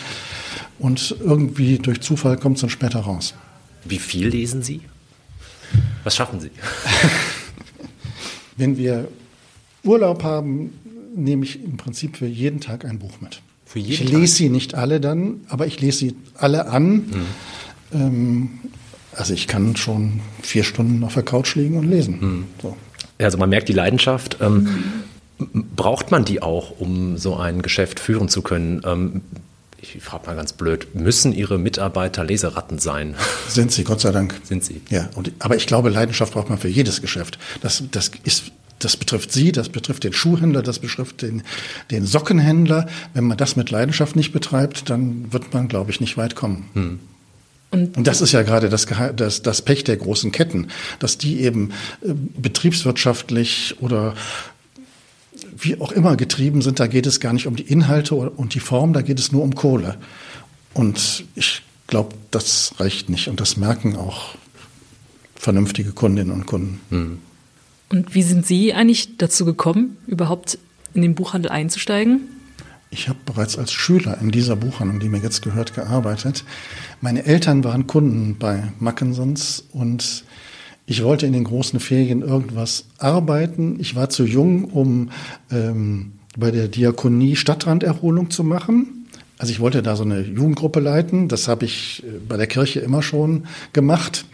und 0.79 1.15
irgendwie 1.21 1.79
durch 1.79 2.01
Zufall 2.01 2.39
kommt 2.39 2.57
es 2.57 2.63
dann 2.63 2.71
später 2.71 3.01
raus. 3.01 3.35
Wie 3.85 3.99
viel 3.99 4.29
lesen 4.29 4.63
Sie? 4.63 4.81
Was 6.05 6.17
schaffen 6.17 6.41
Sie? 6.41 6.51
Wenn 8.57 8.79
wir 8.79 9.09
Urlaub 9.85 10.23
haben, 10.23 10.73
nehme 11.15 11.45
ich 11.45 11.63
im 11.63 11.77
Prinzip 11.77 12.17
für 12.17 12.27
jeden 12.27 12.61
Tag 12.61 12.85
ein 12.85 12.99
Buch 12.99 13.21
mit. 13.21 13.43
Für 13.67 13.79
jeden 13.79 13.93
ich 13.93 14.01
lese 14.13 14.33
Tag? 14.33 14.37
sie 14.39 14.49
nicht 14.49 14.75
alle 14.75 15.01
dann, 15.01 15.43
aber 15.49 15.67
ich 15.67 15.81
lese 15.81 15.99
sie 15.99 16.17
alle 16.35 16.67
an. 16.67 16.93
Mhm. 16.93 17.27
Ähm, 17.93 18.51
also 19.21 19.35
ich 19.35 19.47
kann 19.47 19.77
schon 19.77 20.21
vier 20.43 20.65
Stunden 20.65 21.05
auf 21.05 21.15
der 21.15 21.23
Couch 21.23 21.55
liegen 21.55 21.77
und 21.77 21.89
lesen. 21.89 22.19
Mhm. 22.21 22.45
So. 22.63 22.77
Also 23.19 23.37
man 23.37 23.51
merkt 23.51 23.69
die 23.69 23.75
Leidenschaft. 23.75 24.39
Ähm, 24.41 24.69
mhm. 25.39 25.67
Braucht 25.77 26.11
man 26.11 26.25
die 26.25 26.43
auch, 26.43 26.81
um 26.81 27.17
so 27.19 27.37
ein 27.37 27.63
Geschäft 27.63 28.01
führen 28.01 28.29
zu 28.29 28.43
können? 28.43 28.83
Ähm, 28.85 29.21
ich 29.81 30.03
frage 30.03 30.27
mal 30.27 30.37
ganz 30.37 30.53
blöd, 30.53 30.95
müssen 30.95 31.33
Ihre 31.33 31.59
Mitarbeiter 31.59 32.25
Leseratten 32.25 32.79
sein? 32.79 33.15
Sind 33.49 33.73
sie, 33.73 33.85
Gott 33.85 34.01
sei 34.01 34.11
Dank. 34.11 34.41
Sind 34.43 34.65
sie. 34.65 34.81
Ja, 34.91 35.09
und, 35.15 35.33
aber 35.39 35.57
ich 35.57 35.67
glaube, 35.67 35.91
Leidenschaft 35.91 36.33
braucht 36.33 36.49
man 36.49 36.59
für 36.59 36.69
jedes 36.69 37.01
Geschäft. 37.01 37.39
Das, 37.61 37.83
das 37.91 38.11
ist 38.25 38.53
das 38.79 38.97
betrifft 38.97 39.31
Sie, 39.31 39.53
das 39.53 39.69
betrifft 39.69 40.05
den 40.05 40.15
Schuhhändler, 40.15 40.63
das 40.63 40.79
betrifft 40.79 41.21
den, 41.21 41.43
den 41.91 42.07
Sockenhändler. 42.07 42.89
Wenn 43.13 43.25
man 43.25 43.37
das 43.37 43.55
mit 43.55 43.71
Leidenschaft 43.71 44.17
nicht 44.17 44.33
betreibt, 44.33 44.89
dann 44.89 45.31
wird 45.35 45.53
man, 45.53 45.69
glaube 45.69 45.91
ich, 45.91 46.01
nicht 46.01 46.17
weit 46.17 46.35
kommen. 46.35 46.71
Hm. 46.73 47.01
Und, 47.71 47.97
und, 47.97 48.07
das 48.07 48.21
ist 48.21 48.33
ja 48.33 48.43
gerade 48.43 48.69
das, 48.69 48.87
das, 49.15 49.43
das 49.43 49.63
Pech 49.63 49.85
der 49.85 49.97
großen 49.97 50.33
Ketten, 50.33 50.69
dass 50.99 51.19
die 51.19 51.41
eben 51.41 51.71
äh, 52.03 52.13
betriebswirtschaftlich 52.37 53.77
oder 53.81 54.15
wie 55.57 55.81
auch 55.81 55.93
immer 55.93 56.17
getrieben 56.17 56.63
sind. 56.63 56.81
Da 56.81 56.87
geht 56.87 57.07
es 57.07 57.21
gar 57.21 57.33
nicht 57.33 57.47
um 57.47 57.57
die 57.57 57.63
Inhalte 57.63 58.15
und 58.15 58.55
die 58.55 58.61
Form, 58.61 58.93
da 58.93 59.03
geht 59.03 59.19
es 59.19 59.31
nur 59.31 59.43
um 59.43 59.55
Kohle. 59.55 59.99
Und 60.75 61.25
ich 61.35 61.63
glaube, 61.87 62.15
das 62.31 62.75
reicht 62.79 63.09
nicht. 63.09 63.29
Und 63.29 63.41
das 63.41 63.57
merken 63.57 63.97
auch 63.97 64.35
vernünftige 65.37 65.93
Kundinnen 65.93 66.33
und 66.33 66.47
Kunden. 66.47 66.81
Hm. 66.91 67.19
Und 67.89 68.15
wie 68.15 68.23
sind 68.23 68.47
Sie 68.47 68.73
eigentlich 68.73 69.17
dazu 69.19 69.45
gekommen, 69.45 69.97
überhaupt 70.07 70.59
in 70.95 71.03
den 71.03 71.15
Buchhandel 71.15 71.51
einzusteigen? 71.51 72.23
Ich 72.93 73.09
habe 73.09 73.21
bereits 73.25 73.57
als 73.57 73.73
Schüler 73.73 74.19
in 74.21 74.33
dieser 74.33 74.57
Buchhandlung, 74.57 74.99
die 74.99 75.09
mir 75.09 75.21
jetzt 75.21 75.43
gehört, 75.43 75.75
gearbeitet. 75.75 76.45
Meine 77.01 77.25
Eltern 77.25 77.63
waren 77.63 77.87
Kunden 77.87 78.37
bei 78.37 78.73
Mackensons 78.81 79.65
und 79.73 80.25
ich 80.87 81.05
wollte 81.05 81.25
in 81.25 81.33
den 81.33 81.45
großen 81.45 81.79
Ferien 81.79 82.23
irgendwas 82.23 82.87
arbeiten. 82.99 83.79
Ich 83.79 83.95
war 83.95 84.11
zu 84.11 84.25
jung, 84.25 84.65
um 84.65 85.11
ähm, 85.53 86.15
bei 86.37 86.51
der 86.51 86.67
Diakonie 86.67 87.37
Stadtranderholung 87.37 88.31
zu 88.31 88.43
machen. 88.43 89.07
Also 89.39 89.53
ich 89.53 89.61
wollte 89.61 89.83
da 89.83 89.95
so 89.95 90.03
eine 90.03 90.23
Jugendgruppe 90.23 90.81
leiten. 90.81 91.29
Das 91.29 91.47
habe 91.47 91.67
ich 91.67 92.03
äh, 92.03 92.19
bei 92.29 92.37
der 92.37 92.49
Kirche 92.49 92.81
immer 92.81 93.03
schon 93.03 93.47
gemacht. 93.73 94.25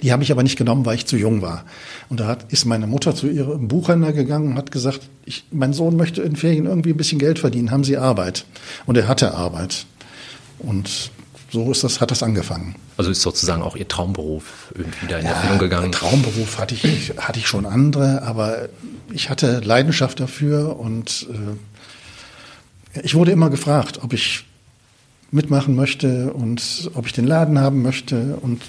Die 0.00 0.12
habe 0.12 0.22
ich 0.22 0.32
aber 0.32 0.42
nicht 0.42 0.56
genommen, 0.56 0.86
weil 0.86 0.96
ich 0.96 1.06
zu 1.06 1.16
jung 1.16 1.42
war. 1.42 1.64
Und 2.08 2.20
da 2.20 2.26
hat, 2.26 2.52
ist 2.52 2.64
meine 2.64 2.86
Mutter 2.86 3.14
zu 3.14 3.28
ihrem 3.28 3.68
Buchhändler 3.68 4.12
gegangen 4.12 4.48
und 4.48 4.56
hat 4.56 4.70
gesagt, 4.70 5.00
ich, 5.24 5.44
mein 5.50 5.72
Sohn 5.72 5.96
möchte 5.96 6.22
in 6.22 6.36
Ferien 6.36 6.66
irgendwie 6.66 6.90
ein 6.90 6.96
bisschen 6.96 7.18
Geld 7.18 7.38
verdienen, 7.38 7.70
haben 7.70 7.84
Sie 7.84 7.96
Arbeit? 7.96 8.44
Und 8.86 8.96
er 8.96 9.08
hatte 9.08 9.34
Arbeit. 9.34 9.86
Und 10.58 11.10
so 11.50 11.70
ist 11.70 11.84
das, 11.84 12.00
hat 12.00 12.10
das 12.10 12.22
angefangen. 12.22 12.76
Also 12.96 13.10
ist 13.10 13.22
sozusagen 13.22 13.62
auch 13.62 13.76
Ihr 13.76 13.86
Traumberuf 13.88 14.72
irgendwie 14.74 15.06
da 15.08 15.18
in 15.18 15.26
ja, 15.26 15.32
Erfüllung 15.32 15.58
gegangen? 15.58 15.92
Traumberuf 15.92 16.58
hatte 16.58 16.74
ich, 16.74 17.12
hatte 17.18 17.38
ich 17.38 17.46
schon 17.46 17.66
andere, 17.66 18.22
aber 18.22 18.68
ich 19.12 19.28
hatte 19.28 19.60
Leidenschaft 19.60 20.20
dafür 20.20 20.78
und 20.78 21.26
äh, 22.94 23.00
ich 23.02 23.14
wurde 23.14 23.32
immer 23.32 23.50
gefragt, 23.50 24.00
ob 24.02 24.12
ich 24.12 24.44
mitmachen 25.30 25.74
möchte 25.74 26.32
und 26.32 26.90
ob 26.94 27.06
ich 27.06 27.12
den 27.12 27.26
Laden 27.26 27.58
haben 27.58 27.82
möchte 27.82 28.36
und 28.40 28.62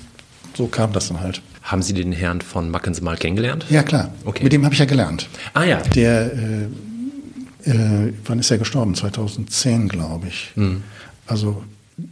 so 0.55 0.67
kam 0.67 0.93
das 0.93 1.07
dann 1.07 1.19
halt. 1.19 1.41
Haben 1.63 1.81
Sie 1.81 1.93
den 1.93 2.11
Herrn 2.11 2.41
von 2.41 2.69
Mackens 2.69 3.01
mal 3.01 3.17
kennengelernt? 3.17 3.65
Ja, 3.69 3.83
klar. 3.83 4.13
Okay. 4.25 4.43
Mit 4.43 4.53
dem 4.53 4.65
habe 4.65 4.73
ich 4.73 4.79
ja 4.79 4.85
gelernt. 4.85 5.29
Ah 5.53 5.63
ja. 5.63 5.81
Der, 5.95 6.33
äh, 6.33 7.69
äh, 7.69 8.13
wann 8.25 8.39
ist 8.39 8.51
er 8.51 8.57
gestorben? 8.57 8.95
2010, 8.95 9.87
glaube 9.87 10.27
ich. 10.27 10.51
Mhm. 10.55 10.83
Also 11.25 11.63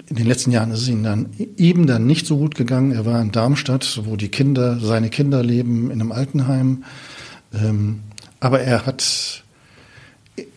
in 0.08 0.16
den 0.16 0.28
letzten 0.28 0.52
Jahren 0.52 0.72
ist 0.72 0.82
es 0.82 0.88
ihm 0.88 1.04
dann 1.04 1.30
eben 1.58 1.88
dann 1.88 2.06
nicht 2.06 2.28
so 2.28 2.38
gut 2.38 2.56
gegangen. 2.56 2.92
Er 2.92 3.06
war 3.06 3.22
in 3.22 3.32
Darmstadt, 3.32 4.02
wo 4.06 4.16
die 4.16 4.30
Kinder, 4.30 4.80
seine 4.80 5.10
Kinder 5.10 5.44
leben, 5.44 5.92
in 5.92 6.00
einem 6.00 6.12
Altenheim. 6.12 6.84
Ähm, 7.54 8.02
aber 8.40 8.62
er 8.62 8.86
hat 8.86 9.44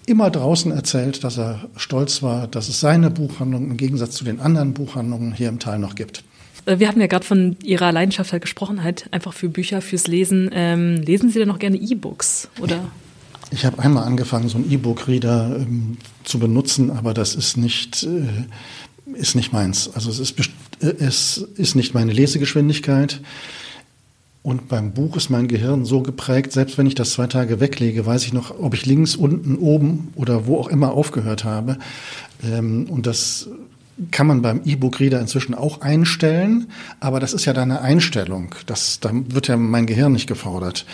immer 0.07 0.31
draußen 0.31 0.71
erzählt, 0.73 1.25
dass 1.25 1.39
er 1.39 1.69
stolz 1.77 2.23
war, 2.23 2.47
dass 2.47 2.69
es 2.69 2.81
seine 2.81 3.11
Buchhandlung 3.11 3.71
im 3.71 3.77
Gegensatz 3.77 4.13
zu 4.17 4.25
den 4.25 4.41
anderen 4.41 4.75
Buchhandlungen 4.75 5.33
hier 5.33 5.49
im 5.49 5.59
Tal 5.59 5.79
noch 5.79 5.95
gibt. 5.95 6.25
Äh, 6.67 6.79
wir 6.79 6.89
hatten 6.89 7.01
ja 7.01 7.07
gerade 7.07 7.25
von 7.25 7.57
Ihrer 7.63 7.93
Leidenschaft 7.93 8.33
halt 8.33 8.43
gesprochen, 8.43 8.83
halt 8.83 9.07
einfach 9.11 9.33
für 9.33 9.49
Bücher, 9.49 9.81
fürs 9.81 10.07
Lesen. 10.07 10.51
Ähm, 10.53 10.97
lesen 10.97 11.31
Sie 11.31 11.39
denn 11.39 11.49
noch 11.49 11.59
gerne 11.59 11.77
E-Books 11.77 12.49
oder? 12.61 12.81
Ich 13.51 13.65
habe 13.65 13.79
einmal 13.79 14.05
angefangen, 14.05 14.49
so 14.49 14.59
einen 14.59 14.71
E-Book-Reader 14.71 15.57
ähm, 15.61 15.99
zu 16.25 16.39
benutzen, 16.39 16.91
aber 16.91 17.15
das 17.15 17.35
ist 17.35 17.57
nicht, 17.57 18.03
äh, 18.03 19.17
ist 19.17 19.37
nicht 19.37 19.53
meins. 19.53 19.91
Also 19.95 20.11
es 20.11 20.19
ist, 20.19 20.39
äh, 20.81 20.87
es 20.99 21.37
ist 21.57 21.75
nicht 21.75 21.95
meine 21.95 22.13
Lesegeschwindigkeit. 22.13 23.21
Und 24.43 24.69
beim 24.69 24.93
Buch 24.93 25.17
ist 25.17 25.31
mein 25.31 25.49
Gehirn 25.49 25.87
so 25.87 26.03
geprägt, 26.03 26.53
selbst 26.53 26.77
wenn 26.77 26.87
ich 26.87 26.95
das 26.95 27.13
zwei 27.13 27.27
Tage 27.29 27.61
weglege, 27.61 28.05
weiß 28.05 28.27
ich 28.27 28.35
noch, 28.35 28.59
ob 28.59 28.75
ich 28.75 28.85
links, 28.85 29.17
unten, 29.17 29.57
oben 29.57 30.13
oder 30.17 30.47
wo 30.47 30.59
auch 30.59 30.69
immer 30.69 30.93
aufgehört 30.93 31.45
habe. 31.45 31.79
Ähm, 32.43 32.87
und 32.91 33.07
das 33.07 33.49
kann 34.11 34.27
man 34.27 34.43
beim 34.43 34.63
E-Book-Reader 34.65 35.21
inzwischen 35.21 35.55
auch 35.55 35.81
einstellen, 35.81 36.69
aber 37.01 37.21
das 37.21 37.33
ist 37.33 37.45
ja 37.45 37.53
dann 37.53 37.71
eine 37.71 37.81
Einstellung. 37.81 38.55
Das, 38.67 39.01
da 39.01 39.11
wird 39.13 39.49
ja 39.49 39.57
mein 39.57 39.87
Gehirn 39.87 40.13
nicht 40.13 40.27
gefordert. 40.27 40.85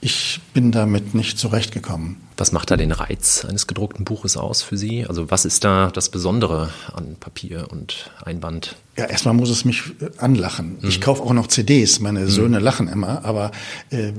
Ich 0.00 0.40
bin 0.54 0.70
damit 0.70 1.14
nicht 1.14 1.38
zurechtgekommen. 1.38 2.18
Was 2.36 2.52
macht 2.52 2.70
da 2.70 2.76
den 2.76 2.92
Reiz 2.92 3.44
eines 3.44 3.66
gedruckten 3.66 4.04
Buches 4.04 4.36
aus 4.36 4.62
für 4.62 4.76
Sie? 4.76 5.04
Also 5.04 5.28
was 5.28 5.44
ist 5.44 5.64
da 5.64 5.90
das 5.92 6.08
Besondere 6.08 6.70
an 6.92 7.16
Papier 7.18 7.66
und 7.72 8.12
Einband? 8.22 8.76
Ja, 8.96 9.06
erstmal 9.06 9.34
muss 9.34 9.50
es 9.50 9.64
mich 9.64 9.82
äh, 10.00 10.10
anlachen. 10.18 10.78
Mhm. 10.80 10.88
Ich 10.88 11.00
kaufe 11.00 11.22
auch 11.22 11.32
noch 11.32 11.48
CDs, 11.48 11.98
meine 11.98 12.20
mhm. 12.20 12.28
Söhne 12.28 12.58
lachen 12.60 12.86
immer, 12.86 13.24
aber 13.24 13.50
äh, 13.90 14.12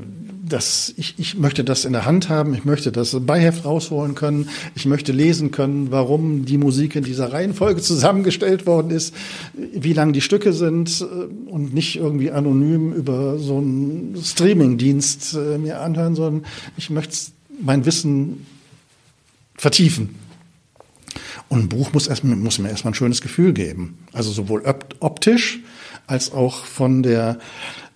das, 0.49 0.93
ich, 0.97 1.15
ich 1.17 1.37
möchte 1.37 1.63
das 1.63 1.85
in 1.85 1.93
der 1.93 2.05
Hand 2.05 2.29
haben, 2.29 2.53
ich 2.53 2.65
möchte 2.65 2.91
das 2.91 3.15
Beiheft 3.25 3.65
rausholen 3.65 4.15
können, 4.15 4.49
ich 4.75 4.85
möchte 4.85 5.11
lesen 5.11 5.51
können, 5.51 5.91
warum 5.91 6.45
die 6.45 6.57
Musik 6.57 6.95
in 6.95 7.03
dieser 7.03 7.31
Reihenfolge 7.31 7.81
zusammengestellt 7.81 8.65
worden 8.65 8.91
ist, 8.91 9.13
wie 9.53 9.93
lang 9.93 10.13
die 10.13 10.21
Stücke 10.21 10.53
sind 10.53 11.01
äh, 11.01 11.49
und 11.49 11.73
nicht 11.73 11.95
irgendwie 11.95 12.31
anonym 12.31 12.93
über 12.93 13.37
so 13.39 13.57
einen 13.57 14.17
Streamingdienst 14.21 15.35
äh, 15.35 15.57
mir 15.57 15.81
anhören, 15.81 16.15
sondern 16.15 16.45
ich 16.77 16.89
möchte 16.89 17.15
mein 17.61 17.85
Wissen 17.85 18.45
vertiefen. 19.55 20.15
Und 21.49 21.59
ein 21.59 21.69
Buch 21.69 21.93
muss, 21.93 22.07
erst, 22.07 22.23
muss 22.23 22.59
mir 22.59 22.69
erstmal 22.69 22.91
ein 22.91 22.95
schönes 22.95 23.21
Gefühl 23.21 23.53
geben. 23.53 23.97
Also 24.13 24.31
sowohl 24.31 24.63
optisch 24.99 25.59
als 26.05 26.31
auch 26.31 26.65
von, 26.65 27.03
der, 27.03 27.39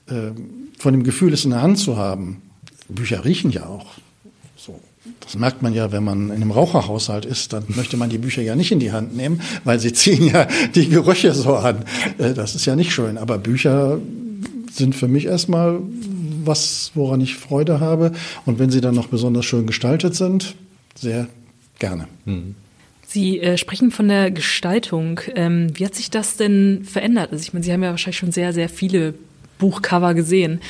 äh, 0.07 0.31
von 0.77 0.93
dem 0.93 1.03
Gefühl, 1.03 1.33
es 1.33 1.45
in 1.45 1.51
der 1.51 1.61
Hand 1.61 1.79
zu 1.79 1.97
haben. 1.97 2.41
Bücher 2.89 3.23
riechen 3.25 3.51
ja 3.51 3.65
auch. 3.65 3.87
So. 4.55 4.79
Das 5.19 5.35
merkt 5.35 5.61
man 5.61 5.73
ja, 5.73 5.91
wenn 5.91 6.03
man 6.03 6.29
in 6.29 6.35
einem 6.35 6.51
Raucherhaushalt 6.51 7.25
ist, 7.25 7.53
dann 7.53 7.65
möchte 7.67 7.97
man 7.97 8.09
die 8.09 8.17
Bücher 8.17 8.41
ja 8.41 8.55
nicht 8.55 8.71
in 8.71 8.79
die 8.79 8.91
Hand 8.91 9.15
nehmen, 9.15 9.41
weil 9.63 9.79
sie 9.79 9.93
ziehen 9.93 10.27
ja 10.27 10.47
die 10.75 10.87
Gerüche 10.87 11.33
so 11.33 11.55
an. 11.55 11.85
Äh, 12.17 12.33
das 12.33 12.55
ist 12.55 12.65
ja 12.65 12.75
nicht 12.75 12.93
schön. 12.93 13.17
Aber 13.17 13.37
Bücher 13.37 13.99
sind 14.71 14.95
für 14.95 15.07
mich 15.07 15.25
erstmal 15.25 15.79
was, 16.45 16.91
woran 16.95 17.21
ich 17.21 17.35
Freude 17.35 17.79
habe. 17.79 18.11
Und 18.45 18.59
wenn 18.59 18.69
sie 18.69 18.81
dann 18.81 18.95
noch 18.95 19.07
besonders 19.07 19.45
schön 19.45 19.67
gestaltet 19.67 20.15
sind, 20.15 20.55
sehr 20.95 21.27
gerne. 21.79 22.07
Mhm. 22.25 22.55
Sie 23.05 23.39
äh, 23.39 23.57
sprechen 23.57 23.91
von 23.91 24.07
der 24.07 24.31
Gestaltung. 24.31 25.19
Ähm, 25.35 25.67
wie 25.75 25.85
hat 25.85 25.95
sich 25.95 26.09
das 26.09 26.35
denn 26.35 26.83
verändert? 26.83 27.31
Also 27.31 27.43
ich 27.43 27.53
meine, 27.53 27.63
Sie 27.63 27.71
haben 27.71 27.83
ja 27.83 27.91
wahrscheinlich 27.91 28.17
schon 28.17 28.31
sehr, 28.31 28.53
sehr 28.53 28.69
viele 28.69 29.13
Buchcover 29.57 30.13
gesehen. 30.13 30.61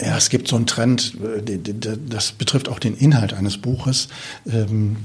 Ja, 0.00 0.16
es 0.16 0.30
gibt 0.30 0.48
so 0.48 0.56
einen 0.56 0.66
Trend, 0.66 1.14
äh, 1.22 1.60
das 2.08 2.32
betrifft 2.32 2.68
auch 2.68 2.78
den 2.78 2.96
Inhalt 2.96 3.32
eines 3.34 3.58
Buches. 3.58 4.08
Ähm, 4.46 4.96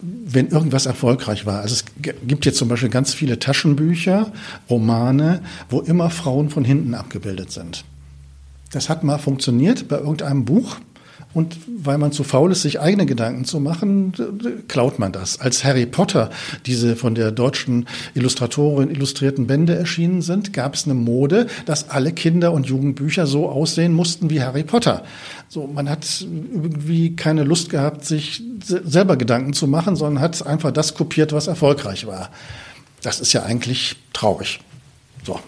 wenn 0.00 0.48
irgendwas 0.48 0.86
erfolgreich 0.86 1.46
war. 1.46 1.60
Also 1.60 1.74
es 1.74 1.84
gibt 2.26 2.44
jetzt 2.44 2.58
zum 2.58 2.68
Beispiel 2.68 2.90
ganz 2.90 3.14
viele 3.14 3.38
Taschenbücher, 3.38 4.30
Romane, 4.68 5.40
wo 5.70 5.80
immer 5.80 6.10
Frauen 6.10 6.50
von 6.50 6.64
hinten 6.64 6.94
abgebildet 6.94 7.50
sind. 7.50 7.84
Das 8.72 8.88
hat 8.88 9.04
mal 9.04 9.18
funktioniert 9.18 9.88
bei 9.88 9.96
irgendeinem 9.96 10.44
Buch. 10.44 10.76
Und 11.36 11.58
weil 11.66 11.98
man 11.98 12.12
zu 12.12 12.24
faul 12.24 12.50
ist, 12.50 12.62
sich 12.62 12.80
eigene 12.80 13.04
Gedanken 13.04 13.44
zu 13.44 13.60
machen, 13.60 14.14
klaut 14.68 14.98
man 14.98 15.12
das. 15.12 15.38
Als 15.38 15.64
Harry 15.64 15.84
Potter 15.84 16.30
diese 16.64 16.96
von 16.96 17.14
der 17.14 17.30
deutschen 17.30 17.86
Illustratorin 18.14 18.88
illustrierten 18.88 19.46
Bände 19.46 19.74
erschienen 19.74 20.22
sind, 20.22 20.54
gab 20.54 20.72
es 20.72 20.86
eine 20.86 20.94
Mode, 20.94 21.46
dass 21.66 21.90
alle 21.90 22.14
Kinder- 22.14 22.52
und 22.52 22.68
Jugendbücher 22.68 23.26
so 23.26 23.50
aussehen 23.50 23.92
mussten 23.92 24.30
wie 24.30 24.40
Harry 24.40 24.64
Potter. 24.64 25.04
So, 25.50 25.66
man 25.66 25.90
hat 25.90 26.06
irgendwie 26.22 27.16
keine 27.16 27.44
Lust 27.44 27.68
gehabt, 27.68 28.06
sich 28.06 28.42
selber 28.64 29.18
Gedanken 29.18 29.52
zu 29.52 29.66
machen, 29.66 29.94
sondern 29.94 30.22
hat 30.22 30.46
einfach 30.46 30.70
das 30.70 30.94
kopiert, 30.94 31.34
was 31.34 31.48
erfolgreich 31.48 32.06
war. 32.06 32.30
Das 33.02 33.20
ist 33.20 33.34
ja 33.34 33.42
eigentlich 33.42 33.96
traurig. 34.14 34.60
So. 35.22 35.38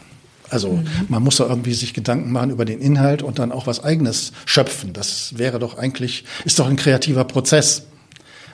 Also 0.50 0.72
mhm. 0.72 0.86
man 1.08 1.22
muss 1.22 1.36
da 1.36 1.46
irgendwie 1.46 1.74
sich 1.74 1.94
Gedanken 1.94 2.32
machen 2.32 2.50
über 2.50 2.64
den 2.64 2.80
Inhalt 2.80 3.22
und 3.22 3.38
dann 3.38 3.52
auch 3.52 3.66
was 3.66 3.82
Eigenes 3.82 4.32
schöpfen. 4.46 4.92
Das 4.92 5.38
wäre 5.38 5.58
doch 5.58 5.78
eigentlich, 5.78 6.24
ist 6.44 6.58
doch 6.58 6.68
ein 6.68 6.76
kreativer 6.76 7.24
Prozess. 7.24 7.86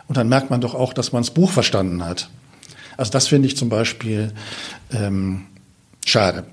Und 0.06 0.16
dann 0.16 0.28
merkt 0.28 0.50
man 0.50 0.60
doch 0.60 0.74
auch, 0.74 0.92
dass 0.92 1.12
man 1.12 1.22
das 1.22 1.30
Buch 1.30 1.50
verstanden 1.50 2.04
hat. 2.04 2.28
Also 2.96 3.10
das 3.10 3.28
finde 3.28 3.48
ich 3.48 3.56
zum 3.56 3.68
Beispiel 3.68 4.32
ähm, 4.92 5.46
schade. 6.04 6.44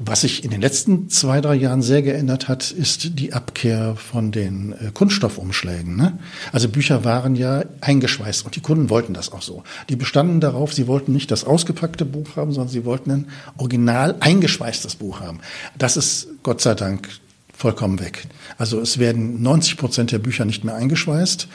Was 0.00 0.20
sich 0.20 0.44
in 0.44 0.52
den 0.52 0.60
letzten 0.60 1.10
zwei, 1.10 1.40
drei 1.40 1.56
Jahren 1.56 1.82
sehr 1.82 2.02
geändert 2.02 2.46
hat, 2.46 2.70
ist 2.70 3.18
die 3.18 3.32
Abkehr 3.32 3.96
von 3.96 4.30
den 4.30 4.72
äh, 4.72 4.92
Kunststoffumschlägen. 4.94 5.96
Ne? 5.96 6.20
Also 6.52 6.68
Bücher 6.68 7.04
waren 7.04 7.34
ja 7.34 7.64
eingeschweißt 7.80 8.44
und 8.44 8.54
die 8.54 8.60
Kunden 8.60 8.90
wollten 8.90 9.12
das 9.12 9.32
auch 9.32 9.42
so. 9.42 9.64
Die 9.88 9.96
bestanden 9.96 10.40
darauf, 10.40 10.72
sie 10.72 10.86
wollten 10.86 11.12
nicht 11.12 11.32
das 11.32 11.42
ausgepackte 11.42 12.04
Buch 12.04 12.36
haben, 12.36 12.52
sondern 12.52 12.70
sie 12.70 12.84
wollten 12.84 13.10
ein 13.10 13.26
original 13.56 14.14
eingeschweißtes 14.20 14.94
Buch 14.94 15.18
haben. 15.18 15.40
Das 15.76 15.96
ist 15.96 16.28
Gott 16.44 16.60
sei 16.60 16.76
Dank 16.76 17.08
vollkommen 17.52 17.98
weg. 17.98 18.28
Also 18.56 18.80
es 18.80 18.98
werden 18.98 19.42
90 19.42 19.78
Prozent 19.78 20.12
der 20.12 20.20
Bücher 20.20 20.44
nicht 20.44 20.62
mehr 20.62 20.76
eingeschweißt 20.76 21.48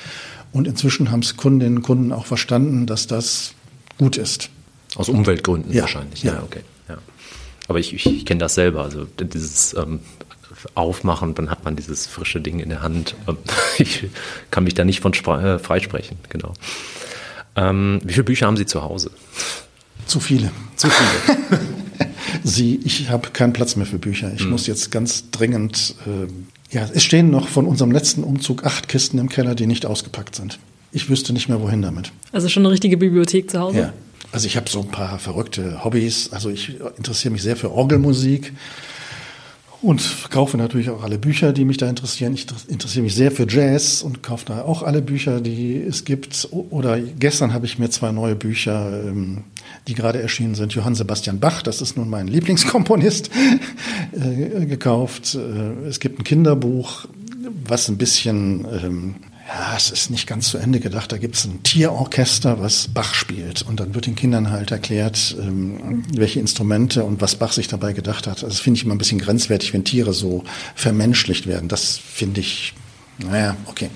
und 0.51 0.67
inzwischen 0.67 1.11
haben 1.11 1.21
es 1.21 1.37
Kundinnen 1.37 1.77
und 1.77 1.83
Kunden 1.83 2.11
auch 2.11 2.25
verstanden, 2.25 2.87
dass 2.87 3.07
das 3.07 3.53
gut 3.97 4.17
ist. 4.17 4.49
Aus 4.95 5.07
Umweltgründen 5.07 5.71
ja, 5.71 5.83
wahrscheinlich. 5.83 6.23
Ja, 6.23 6.33
ja 6.33 6.43
okay. 6.43 6.59
Aber 7.67 7.79
ich, 7.79 7.93
ich, 7.93 8.05
ich 8.05 8.25
kenne 8.25 8.39
das 8.39 8.55
selber, 8.55 8.83
also 8.83 9.05
dieses 9.19 9.73
ähm, 9.73 9.99
Aufmachen, 10.75 11.35
dann 11.35 11.49
hat 11.49 11.63
man 11.65 11.75
dieses 11.75 12.07
frische 12.07 12.41
Ding 12.41 12.59
in 12.59 12.69
der 12.69 12.81
Hand. 12.81 13.15
Ähm, 13.27 13.37
ich 13.77 14.05
kann 14.51 14.63
mich 14.63 14.73
da 14.73 14.83
nicht 14.83 15.01
von 15.01 15.13
äh, 15.13 15.59
freisprechen, 15.59 16.17
genau. 16.29 16.53
Ähm, 17.55 18.01
wie 18.03 18.13
viele 18.13 18.23
Bücher 18.23 18.47
haben 18.47 18.57
Sie 18.57 18.65
zu 18.65 18.83
Hause? 18.83 19.11
Zu 20.05 20.19
viele. 20.19 20.51
Zu 20.75 20.89
viele. 20.89 21.59
Sie, 22.43 22.79
ich 22.83 23.09
habe 23.09 23.29
keinen 23.29 23.53
Platz 23.53 23.75
mehr 23.75 23.85
für 23.85 23.99
Bücher. 23.99 24.33
Ich 24.35 24.43
mhm. 24.43 24.51
muss 24.51 24.67
jetzt 24.67 24.91
ganz 24.91 25.29
dringend. 25.31 25.95
Äh, 26.05 26.75
ja, 26.75 26.89
es 26.91 27.03
stehen 27.03 27.29
noch 27.29 27.47
von 27.47 27.67
unserem 27.67 27.91
letzten 27.91 28.23
Umzug 28.23 28.65
acht 28.65 28.89
Kisten 28.89 29.19
im 29.19 29.29
Keller, 29.29 29.53
die 29.55 29.67
nicht 29.67 29.85
ausgepackt 29.85 30.35
sind. 30.35 30.59
Ich 30.91 31.09
wüsste 31.09 31.33
nicht 31.33 31.47
mehr, 31.47 31.61
wohin 31.61 31.81
damit. 31.81 32.11
Also 32.31 32.49
schon 32.49 32.63
eine 32.63 32.71
richtige 32.71 32.97
Bibliothek 32.97 33.49
zu 33.49 33.59
Hause? 33.59 33.77
Ja. 33.77 33.93
Also 34.33 34.47
ich 34.47 34.57
habe 34.57 34.67
so 34.67 34.81
ein 34.81 34.87
paar 34.87 35.19
verrückte 35.19 35.83
Hobbys. 35.83 36.33
Also 36.33 36.49
ich 36.49 36.79
interessiere 36.97 37.31
mich 37.31 37.43
sehr 37.43 37.55
für 37.55 37.71
Orgelmusik 37.71 38.51
und 39.83 40.01
kaufe 40.31 40.57
natürlich 40.57 40.89
auch 40.89 41.03
alle 41.03 41.19
Bücher, 41.19 41.53
die 41.53 41.65
mich 41.65 41.77
da 41.77 41.87
interessieren. 41.87 42.33
Ich 42.33 42.47
interessiere 42.67 43.03
mich 43.03 43.13
sehr 43.13 43.31
für 43.31 43.45
Jazz 43.47 44.01
und 44.01 44.23
kaufe 44.23 44.45
da 44.47 44.63
auch 44.63 44.81
alle 44.81 45.03
Bücher, 45.03 45.39
die 45.39 45.79
es 45.79 46.03
gibt. 46.03 46.47
Oder 46.49 46.99
gestern 46.99 47.53
habe 47.53 47.67
ich 47.67 47.77
mir 47.77 47.91
zwei 47.91 48.11
neue 48.11 48.35
Bücher, 48.35 49.03
ähm, 49.05 49.43
die 49.87 49.93
gerade 49.93 50.19
erschienen 50.19 50.55
sind, 50.55 50.73
Johann 50.73 50.95
Sebastian 50.95 51.39
Bach, 51.39 51.61
das 51.61 51.81
ist 51.81 51.95
nun 51.95 52.09
mein 52.09 52.27
Lieblingskomponist, 52.27 53.29
äh, 54.13 54.65
gekauft. 54.65 55.35
Äh, 55.35 55.87
es 55.87 55.99
gibt 55.99 56.19
ein 56.19 56.23
Kinderbuch, 56.23 57.05
was 57.67 57.87
ein 57.87 57.97
bisschen 57.97 58.65
ähm, 58.83 59.15
ja, 59.47 59.75
es 59.75 59.91
ist 59.91 60.09
nicht 60.09 60.25
ganz 60.25 60.49
zu 60.49 60.57
Ende 60.57 60.79
gedacht. 60.79 61.11
Da 61.11 61.17
gibt 61.17 61.35
es 61.35 61.45
ein 61.45 61.63
Tierorchester, 61.63 62.61
was 62.61 62.87
Bach 62.87 63.13
spielt. 63.13 63.61
Und 63.61 63.79
dann 63.79 63.93
wird 63.93 64.05
den 64.05 64.15
Kindern 64.15 64.51
halt 64.51 64.71
erklärt, 64.71 65.35
ähm, 65.39 66.03
welche 66.13 66.39
Instrumente 66.39 67.03
und 67.03 67.19
was 67.19 67.35
Bach 67.35 67.51
sich 67.51 67.67
dabei 67.67 67.93
gedacht 67.93 68.25
hat. 68.25 68.37
Also 68.37 68.47
das 68.47 68.59
finde 68.59 68.77
ich 68.77 68.85
immer 68.85 68.95
ein 68.95 68.99
bisschen 68.99 69.19
grenzwertig, 69.19 69.73
wenn 69.73 69.83
Tiere 69.83 70.13
so 70.13 70.43
vermenschlicht 70.75 71.45
werden. 71.45 71.67
Das 71.67 71.97
finde 71.97 72.39
ich, 72.39 72.73
naja, 73.17 73.57
okay. 73.65 73.89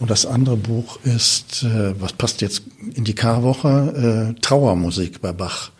Und 0.00 0.10
das 0.10 0.26
andere 0.26 0.56
Buch 0.56 0.98
ist, 1.04 1.62
äh, 1.62 2.00
was 2.00 2.12
passt 2.14 2.40
jetzt 2.40 2.62
in 2.94 3.04
die 3.04 3.14
Karwoche, 3.14 4.34
äh, 4.36 4.40
Trauermusik 4.40 5.20
bei 5.20 5.32
Bach. 5.32 5.70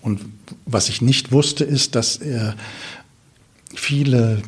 Und 0.00 0.20
was 0.66 0.88
ich 0.88 1.00
nicht 1.00 1.30
wusste, 1.30 1.62
ist, 1.62 1.94
dass 1.94 2.16
er 2.16 2.56
viele 3.74 4.42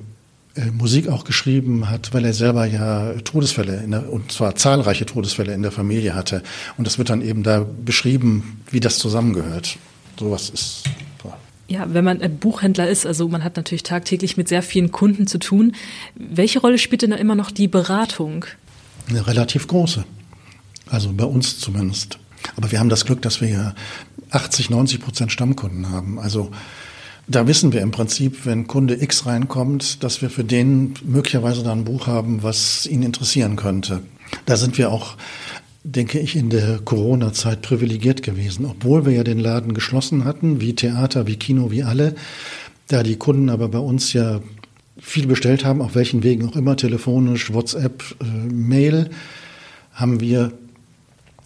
Musik 0.73 1.09
auch 1.09 1.25
geschrieben 1.25 1.91
hat, 1.91 2.15
weil 2.15 2.25
er 2.25 2.33
selber 2.33 2.65
ja 2.67 3.13
Todesfälle, 3.25 3.85
der, 3.87 4.11
und 4.11 4.33
zwar 4.33 4.55
zahlreiche 4.55 5.07
Todesfälle 5.07 5.53
in 5.53 5.63
der 5.63 5.73
Familie 5.73 6.15
hatte. 6.15 6.43
Und 6.79 6.87
das 6.87 6.99
wird 6.99 7.11
dann 7.11 7.23
eben 7.23 7.43
da 7.43 7.67
beschrieben, 7.85 8.63
wie 8.71 8.81
das 8.81 8.99
zusammengehört. 8.99 9.79
Sowas 10.19 10.49
ist. 10.51 10.85
Ja, 11.69 11.93
wenn 11.93 12.05
man 12.05 12.23
ein 12.23 12.39
Buchhändler 12.39 12.89
ist, 12.89 13.07
also 13.07 13.29
man 13.29 13.43
hat 13.43 13.57
natürlich 13.57 13.83
tagtäglich 13.83 14.37
mit 14.37 14.47
sehr 14.49 14.63
vielen 14.63 14.93
Kunden 14.93 15.27
zu 15.27 15.39
tun. 15.39 15.75
Welche 16.15 16.61
Rolle 16.61 16.79
spielt 16.79 17.03
denn 17.03 17.11
da 17.11 17.17
immer 17.17 17.35
noch 17.35 17.51
die 17.51 17.67
Beratung? 17.67 18.45
Eine 19.09 19.27
relativ 19.27 19.67
große. 19.67 20.05
Also 20.89 21.13
bei 21.13 21.25
uns 21.25 21.59
zumindest. 21.59 22.19
Aber 22.57 22.71
wir 22.71 22.79
haben 22.79 22.89
das 22.89 23.05
Glück, 23.05 23.21
dass 23.23 23.41
wir 23.41 23.49
ja 23.49 23.75
80, 24.31 24.71
90 24.71 25.01
Prozent 25.01 25.33
Stammkunden 25.33 25.91
haben. 25.91 26.21
Also 26.21 26.53
da 27.29 27.47
wissen 27.47 27.73
wir 27.73 27.81
im 27.81 27.91
Prinzip, 27.91 28.47
wenn 28.47 28.67
Kunde 28.67 29.03
X 29.03 29.27
reinkommt, 29.27 30.03
dass 30.05 30.23
wir 30.23 30.31
für 30.31 30.45
den 30.45 30.95
möglicherweise 31.05 31.63
dann 31.63 31.81
ein 31.81 31.85
Buch 31.85 32.07
haben, 32.07 32.43
was 32.43 32.87
ihn 32.87 33.03
interessieren 33.03 33.57
könnte. 33.57 34.03
Da 34.45 34.57
sind 34.57 34.79
wir 34.79 34.93
auch, 34.93 35.17
denke 35.83 36.19
ich, 36.21 36.37
in 36.37 36.51
der 36.51 36.79
Corona-Zeit 36.79 37.63
privilegiert 37.63 38.23
gewesen, 38.23 38.65
obwohl 38.65 39.07
wir 39.07 39.13
ja 39.13 39.25
den 39.25 39.41
Laden 39.41 39.75
geschlossen 39.75 40.25
hatten, 40.25 40.61
wie 40.61 40.75
Theater, 40.75 41.27
wie 41.27 41.37
Kino, 41.37 41.71
wie 41.71 41.83
alle. 41.83 42.15
Da 42.89 43.03
die 43.03 43.17
Kunden 43.17 43.51
aber 43.51 43.69
bei 43.69 43.79
uns 43.79 44.13
ja 44.13 44.41
viel 44.99 45.27
bestellt 45.27 45.65
haben, 45.65 45.83
auf 45.83 45.95
welchen 45.95 46.23
Wegen 46.23 46.49
auch 46.49 46.57
immer, 46.57 46.77
telefonisch, 46.77 47.53
WhatsApp, 47.53 48.03
äh, 48.21 48.25
Mail, 48.25 49.11
haben 49.93 50.21
wir 50.21 50.53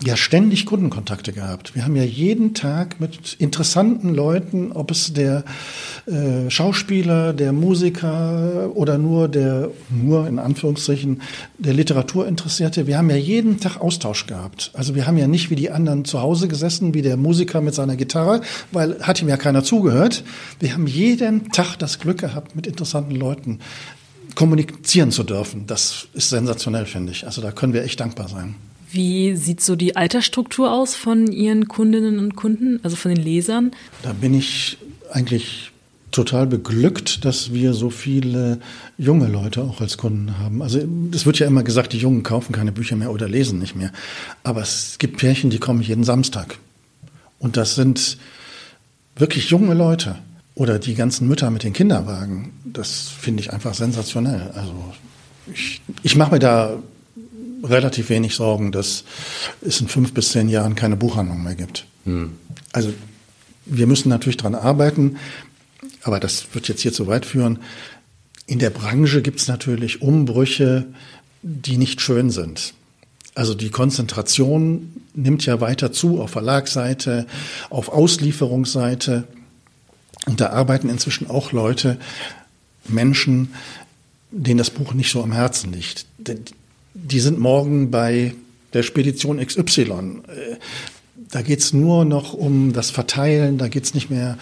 ja 0.03 0.17
ständig 0.17 0.67
Kundenkontakte 0.67 1.33
gehabt. 1.33 1.75
Wir 1.75 1.85
haben 1.85 1.95
ja 1.95 2.03
jeden 2.03 2.55
Tag 2.55 3.01
mit 3.01 3.35
interessanten 3.39 4.15
Leuten, 4.15 4.73
ob 4.73 4.91
es 4.91 5.13
der 5.13 5.45
äh, 6.07 6.49
Schauspieler, 6.49 7.33
der 7.33 7.53
Musiker 7.53 8.71
oder 8.75 8.99
nur 8.99 9.29
der, 9.29 9.71
nur 9.91 10.27
in 10.27 10.39
Anführungszeichen, 10.39 11.21
der 11.59 11.75
Literaturinteressierte, 11.75 12.87
wir 12.87 12.97
haben 12.97 13.11
ja 13.11 13.17
jeden 13.17 13.61
Tag 13.61 13.81
Austausch 13.81 14.27
gehabt. 14.27 14.71
Also 14.75 14.95
wir 14.95 15.07
haben 15.07 15.19
ja 15.19 15.27
nicht 15.27 15.51
wie 15.51 15.57
die 15.57 15.71
anderen 15.71 16.05
zu 16.05 16.21
Hause 16.23 16.49
gesessen, 16.49 16.95
wie 16.95 17.03
der 17.03 17.17
Musiker 17.17 17.61
mit 17.61 17.75
seiner 17.75 17.97
Gitarre, 17.97 18.41
weil 18.73 19.01
hat 19.03 19.21
ihm 19.21 19.29
ja 19.29 19.37
keiner 19.37 19.63
zugehört. 19.63 20.25
Wir 20.61 20.73
haben 20.73 20.87
jeden 20.87 21.51
Tag 21.51 21.77
das 21.77 21.99
Glück 21.99 22.19
gehabt, 22.19 22.57
mit 22.57 22.67
interessanten 22.67 23.15
Leuten 23.15 23.59
kommunizieren 24.35 25.11
zu 25.11 25.25
dürfen. 25.25 25.67
Das 25.67 26.09
ist 26.15 26.31
sensationell, 26.31 26.87
finde 26.87 27.13
ich. 27.13 27.27
Also 27.27 27.43
da 27.43 27.53
können 27.53 27.75
wir 27.75 27.85
echt 27.85 28.01
dankbar 28.01 28.29
sein. 28.29 28.55
Wie 28.93 29.37
sieht 29.37 29.61
so 29.61 29.77
die 29.77 29.97
Altersstruktur 29.97 30.73
aus 30.73 30.95
von 30.95 31.31
Ihren 31.31 31.69
Kundinnen 31.69 32.19
und 32.19 32.37
Kunden, 32.37 32.81
also 32.83 32.97
von 32.97 33.15
den 33.15 33.23
Lesern? 33.23 33.73
Da 34.03 34.13
bin 34.13 34.35
ich 34.35 34.79
eigentlich 35.13 35.71
total 36.11 36.47
beglückt, 36.47 37.25
dass 37.25 37.53
wir 37.53 37.73
so 37.73 37.91
viele 37.91 38.59
junge 38.99 39.29
Leute 39.29 39.63
auch 39.63 39.81
als 39.81 39.97
Kunden 39.97 40.39
haben. 40.39 40.63
Also 40.63 40.81
es 41.13 41.25
wird 41.25 41.39
ja 41.39 41.47
immer 41.47 41.63
gesagt, 41.63 41.93
die 41.93 41.99
Jungen 41.99 42.23
kaufen 42.23 42.53
keine 42.53 42.73
Bücher 42.73 42.97
mehr 42.97 43.13
oder 43.13 43.29
lesen 43.29 43.59
nicht 43.59 43.77
mehr. 43.77 43.93
Aber 44.43 44.61
es 44.61 44.97
gibt 44.99 45.19
Pärchen, 45.19 45.51
die 45.51 45.59
kommen 45.59 45.83
jeden 45.83 46.05
Samstag. 46.05 46.59
Und 47.39 47.57
das 47.57 47.75
sind 47.75 48.19
wirklich 49.17 49.51
junge 49.51 49.75
Leute. 49.75 50.17
Oder 50.55 50.79
die 50.79 50.95
ganzen 50.95 51.29
Mütter 51.29 51.51
mit 51.51 51.63
den 51.63 51.73
Kinderwagen. 51.73 52.53
Das 52.65 53.09
finde 53.09 53.41
ich 53.43 53.53
einfach 53.53 53.75
sensationell. 53.75 54.51
Also 54.55 54.75
ich, 55.55 55.81
ich 56.03 56.17
mache 56.17 56.33
mir 56.33 56.39
da 56.39 56.83
relativ 57.63 58.09
wenig 58.11 58.35
Sorgen, 58.35 58.73
dass 58.73 59.05
es 59.61 59.81
in 59.81 59.89
fünf 59.89 60.13
bis 60.15 60.31
zehn 60.31 60.49
Jahren 60.49 60.75
keine 60.75 60.97
Buchhandlung 60.97 61.43
mehr 61.43 61.55
gibt. 61.55 61.87
Hm. 62.05 62.33
Also 62.73 62.93
wir 63.67 63.87
müssen 63.87 64.09
natürlich 64.09 64.37
daran 64.37 64.55
arbeiten, 64.55 65.17
aber 66.03 66.21
das 66.21 66.47
wird 66.53 66.69
jetzt 66.69 66.83
hier 66.83 66.93
zu 66.93 67.07
weit 67.07 67.27
führen. 67.27 67.61
In 68.47 68.59
der 68.59 68.71
Branche 68.71 69.23
gibt 69.23 69.41
es 69.41 69.49
natürlich 69.49 70.03
Umbrüche, 70.03 70.87
die 71.43 71.77
nicht 71.77 72.01
schön 72.01 72.31
sind. 72.31 72.75
Also 73.35 73.55
die 73.55 73.71
Konzentration 73.71 74.93
nimmt 75.15 75.47
ja 75.47 75.61
weiter 75.61 75.93
zu 75.93 76.21
auf 76.21 76.31
Verlagsseite, 76.31 77.27
auf 77.71 77.89
Auslieferungsseite. 77.89 79.29
Und 80.27 80.41
da 80.41 80.51
arbeiten 80.51 80.89
inzwischen 80.89 81.31
auch 81.31 81.53
Leute, 81.53 81.99
Menschen, 82.89 83.55
denen 84.31 84.59
das 84.59 84.71
Buch 84.71 84.95
nicht 84.95 85.13
so 85.13 85.23
am 85.23 85.33
Herzen 85.33 85.73
liegt 85.73 86.07
die 86.95 87.21
sind 87.21 87.39
morgen 87.39 87.91
bei 87.91 88.35
der 88.73 88.83
Spedition 88.83 89.45
XY. 89.45 89.83
Äh, 89.83 90.57
da 91.31 91.43
geht 91.43 91.61
es 91.61 91.73
nur 91.73 92.05
noch 92.05 92.33
um 92.33 92.73
das 92.73 92.91
Verteilen, 92.91 93.59
da 93.59 93.69
geht 93.69 93.85
es 93.85 93.95
nicht 93.95 94.11
mehr 94.11 94.37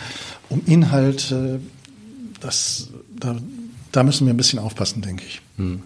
um 0.48 0.62
Inhalte. 0.66 1.60
Das, 2.40 2.88
da, 3.18 3.36
da, 3.92 4.02
müssen 4.02 4.26
wir 4.26 4.32
ein 4.32 4.36
bisschen 4.36 4.58
aufpassen, 4.58 5.02
denke 5.02 5.24
ich. 5.26 5.40
Hm. 5.56 5.82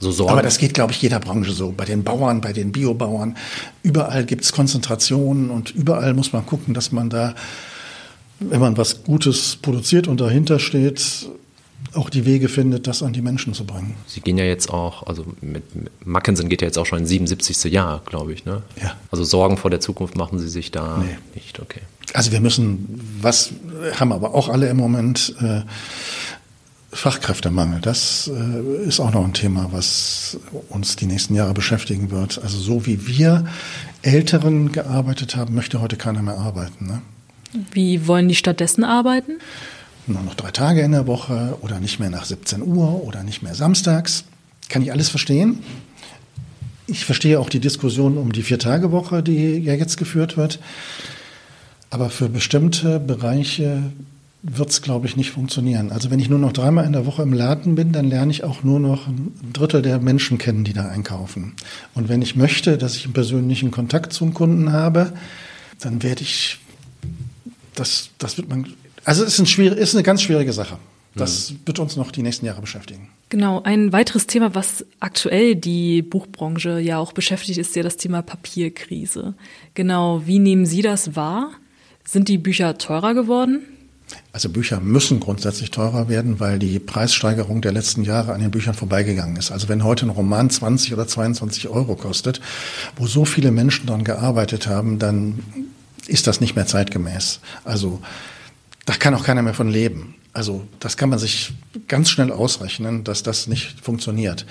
Also 0.00 0.28
Aber 0.28 0.42
das 0.42 0.58
geht, 0.58 0.74
glaube 0.74 0.92
ich, 0.92 1.02
jeder 1.02 1.18
Branche 1.18 1.50
so. 1.50 1.72
Bei 1.76 1.84
den 1.84 2.04
Bauern, 2.04 2.40
bei 2.40 2.52
den 2.52 2.70
Biobauern. 2.70 3.36
Überall 3.82 4.24
gibt 4.24 4.44
es 4.44 4.52
Konzentrationen 4.52 5.50
und 5.50 5.70
überall 5.72 6.14
muss 6.14 6.32
man 6.32 6.46
gucken, 6.46 6.72
dass 6.72 6.92
man 6.92 7.10
da, 7.10 7.34
wenn 8.38 8.60
man 8.60 8.76
was 8.76 9.02
Gutes 9.02 9.56
produziert 9.60 10.06
und 10.06 10.20
dahinter 10.20 10.60
steht, 10.60 11.28
auch 11.94 12.10
die 12.10 12.26
Wege 12.26 12.48
findet, 12.48 12.86
das 12.86 13.02
an 13.02 13.12
die 13.12 13.22
Menschen 13.22 13.54
zu 13.54 13.64
bringen. 13.64 13.94
Sie 14.06 14.20
gehen 14.20 14.36
ja 14.36 14.44
jetzt 14.44 14.70
auch, 14.70 15.06
also 15.06 15.24
mit, 15.40 15.74
mit 15.74 16.06
Mackensen 16.06 16.48
geht 16.48 16.60
ja 16.60 16.66
jetzt 16.66 16.78
auch 16.78 16.86
schon 16.86 17.00
ins 17.00 17.08
77. 17.08 17.72
Jahr, 17.72 18.02
glaube 18.04 18.32
ich, 18.32 18.44
ne? 18.44 18.62
Ja. 18.82 18.94
Also 19.10 19.24
Sorgen 19.24 19.56
vor 19.56 19.70
der 19.70 19.80
Zukunft 19.80 20.16
machen 20.16 20.38
Sie 20.38 20.48
sich 20.48 20.70
da 20.70 20.98
nee. 20.98 21.16
nicht, 21.34 21.60
okay. 21.60 21.80
Also 22.14 22.32
wir 22.32 22.40
müssen, 22.40 23.00
was 23.20 23.52
haben 23.98 24.12
aber 24.12 24.34
auch 24.34 24.48
alle 24.48 24.68
im 24.68 24.76
Moment, 24.76 25.34
äh, 25.40 25.62
Fachkräftemangel. 26.90 27.80
Das 27.80 28.30
äh, 28.34 28.86
ist 28.86 28.98
auch 28.98 29.12
noch 29.12 29.24
ein 29.24 29.34
Thema, 29.34 29.68
was 29.72 30.38
uns 30.70 30.96
die 30.96 31.06
nächsten 31.06 31.34
Jahre 31.34 31.52
beschäftigen 31.52 32.10
wird. 32.10 32.40
Also 32.42 32.58
so 32.58 32.86
wie 32.86 33.06
wir 33.06 33.46
Älteren 34.02 34.72
gearbeitet 34.72 35.36
haben, 35.36 35.54
möchte 35.54 35.80
heute 35.80 35.96
keiner 35.96 36.22
mehr 36.22 36.38
arbeiten. 36.38 36.86
Ne? 36.86 37.02
Wie 37.72 38.06
wollen 38.06 38.28
die 38.28 38.34
stattdessen 38.34 38.84
arbeiten? 38.84 39.38
Nur 40.08 40.22
noch 40.22 40.34
drei 40.34 40.50
Tage 40.50 40.80
in 40.80 40.92
der 40.92 41.06
Woche 41.06 41.56
oder 41.60 41.80
nicht 41.80 42.00
mehr 42.00 42.10
nach 42.10 42.24
17 42.24 42.62
Uhr 42.62 43.04
oder 43.04 43.22
nicht 43.22 43.42
mehr 43.42 43.54
samstags. 43.54 44.24
Kann 44.68 44.82
ich 44.82 44.92
alles 44.92 45.08
verstehen. 45.08 45.60
Ich 46.86 47.04
verstehe 47.04 47.38
auch 47.38 47.48
die 47.48 47.60
Diskussion 47.60 48.16
um 48.16 48.32
die 48.32 48.42
Vier-Tage-Woche, 48.42 49.22
die 49.22 49.58
ja 49.58 49.74
jetzt 49.74 49.98
geführt 49.98 50.36
wird. 50.36 50.58
Aber 51.90 52.10
für 52.10 52.28
bestimmte 52.28 53.00
Bereiche 53.00 53.82
wird 54.42 54.70
es, 54.70 54.82
glaube 54.82 55.06
ich, 55.06 55.16
nicht 55.16 55.30
funktionieren. 55.30 55.90
Also 55.90 56.10
wenn 56.10 56.20
ich 56.20 56.28
nur 56.28 56.38
noch 56.38 56.52
dreimal 56.52 56.86
in 56.86 56.92
der 56.92 57.06
Woche 57.06 57.22
im 57.22 57.32
Laden 57.32 57.74
bin, 57.74 57.92
dann 57.92 58.08
lerne 58.08 58.30
ich 58.30 58.44
auch 58.44 58.62
nur 58.62 58.78
noch 58.78 59.08
ein 59.08 59.34
Drittel 59.52 59.82
der 59.82 59.98
Menschen 59.98 60.38
kennen, 60.38 60.64
die 60.64 60.72
da 60.72 60.88
einkaufen. 60.88 61.54
Und 61.94 62.08
wenn 62.08 62.22
ich 62.22 62.36
möchte, 62.36 62.78
dass 62.78 62.96
ich 62.96 63.04
einen 63.04 63.14
persönlichen 63.14 63.70
Kontakt 63.70 64.12
zum 64.12 64.34
Kunden 64.34 64.72
habe, 64.72 65.12
dann 65.80 66.02
werde 66.02 66.22
ich, 66.22 66.58
das, 67.74 68.10
das 68.18 68.36
wird 68.36 68.48
man 68.48 68.66
also 69.08 69.24
es 69.24 69.38
ist, 69.38 69.58
ein 69.58 69.66
ist 69.72 69.94
eine 69.94 70.02
ganz 70.02 70.20
schwierige 70.20 70.52
Sache. 70.52 70.76
Das 71.14 71.50
mhm. 71.50 71.60
wird 71.64 71.78
uns 71.78 71.96
noch 71.96 72.12
die 72.12 72.22
nächsten 72.22 72.44
Jahre 72.44 72.60
beschäftigen. 72.60 73.08
Genau, 73.30 73.62
ein 73.62 73.90
weiteres 73.90 74.26
Thema, 74.26 74.54
was 74.54 74.84
aktuell 75.00 75.56
die 75.56 76.02
Buchbranche 76.02 76.78
ja 76.78 76.98
auch 76.98 77.12
beschäftigt, 77.12 77.56
ist 77.56 77.74
ja 77.74 77.82
das 77.82 77.96
Thema 77.96 78.20
Papierkrise. 78.20 79.32
Genau, 79.72 80.26
wie 80.26 80.38
nehmen 80.38 80.66
Sie 80.66 80.82
das 80.82 81.16
wahr? 81.16 81.52
Sind 82.04 82.28
die 82.28 82.36
Bücher 82.36 82.76
teurer 82.76 83.14
geworden? 83.14 83.62
Also 84.34 84.50
Bücher 84.50 84.78
müssen 84.78 85.20
grundsätzlich 85.20 85.70
teurer 85.70 86.10
werden, 86.10 86.38
weil 86.38 86.58
die 86.58 86.78
Preissteigerung 86.78 87.62
der 87.62 87.72
letzten 87.72 88.04
Jahre 88.04 88.34
an 88.34 88.42
den 88.42 88.50
Büchern 88.50 88.74
vorbeigegangen 88.74 89.36
ist. 89.36 89.50
Also 89.50 89.70
wenn 89.70 89.84
heute 89.84 90.04
ein 90.04 90.10
Roman 90.10 90.50
20 90.50 90.92
oder 90.92 91.06
22 91.06 91.68
Euro 91.68 91.96
kostet, 91.96 92.42
wo 92.96 93.06
so 93.06 93.24
viele 93.24 93.52
Menschen 93.52 93.86
daran 93.86 94.04
gearbeitet 94.04 94.66
haben, 94.66 94.98
dann 94.98 95.38
ist 96.06 96.26
das 96.26 96.42
nicht 96.42 96.56
mehr 96.56 96.66
zeitgemäß. 96.66 97.40
Also 97.64 98.02
da 98.88 98.94
kann 98.94 99.14
auch 99.14 99.22
keiner 99.22 99.42
mehr 99.42 99.52
von 99.52 99.68
leben. 99.68 100.14
Also 100.32 100.66
das 100.80 100.96
kann 100.96 101.10
man 101.10 101.18
sich 101.18 101.52
ganz 101.88 102.08
schnell 102.08 102.32
ausrechnen, 102.32 103.04
dass 103.04 103.22
das 103.22 103.46
nicht 103.46 103.80
funktioniert. 103.82 104.46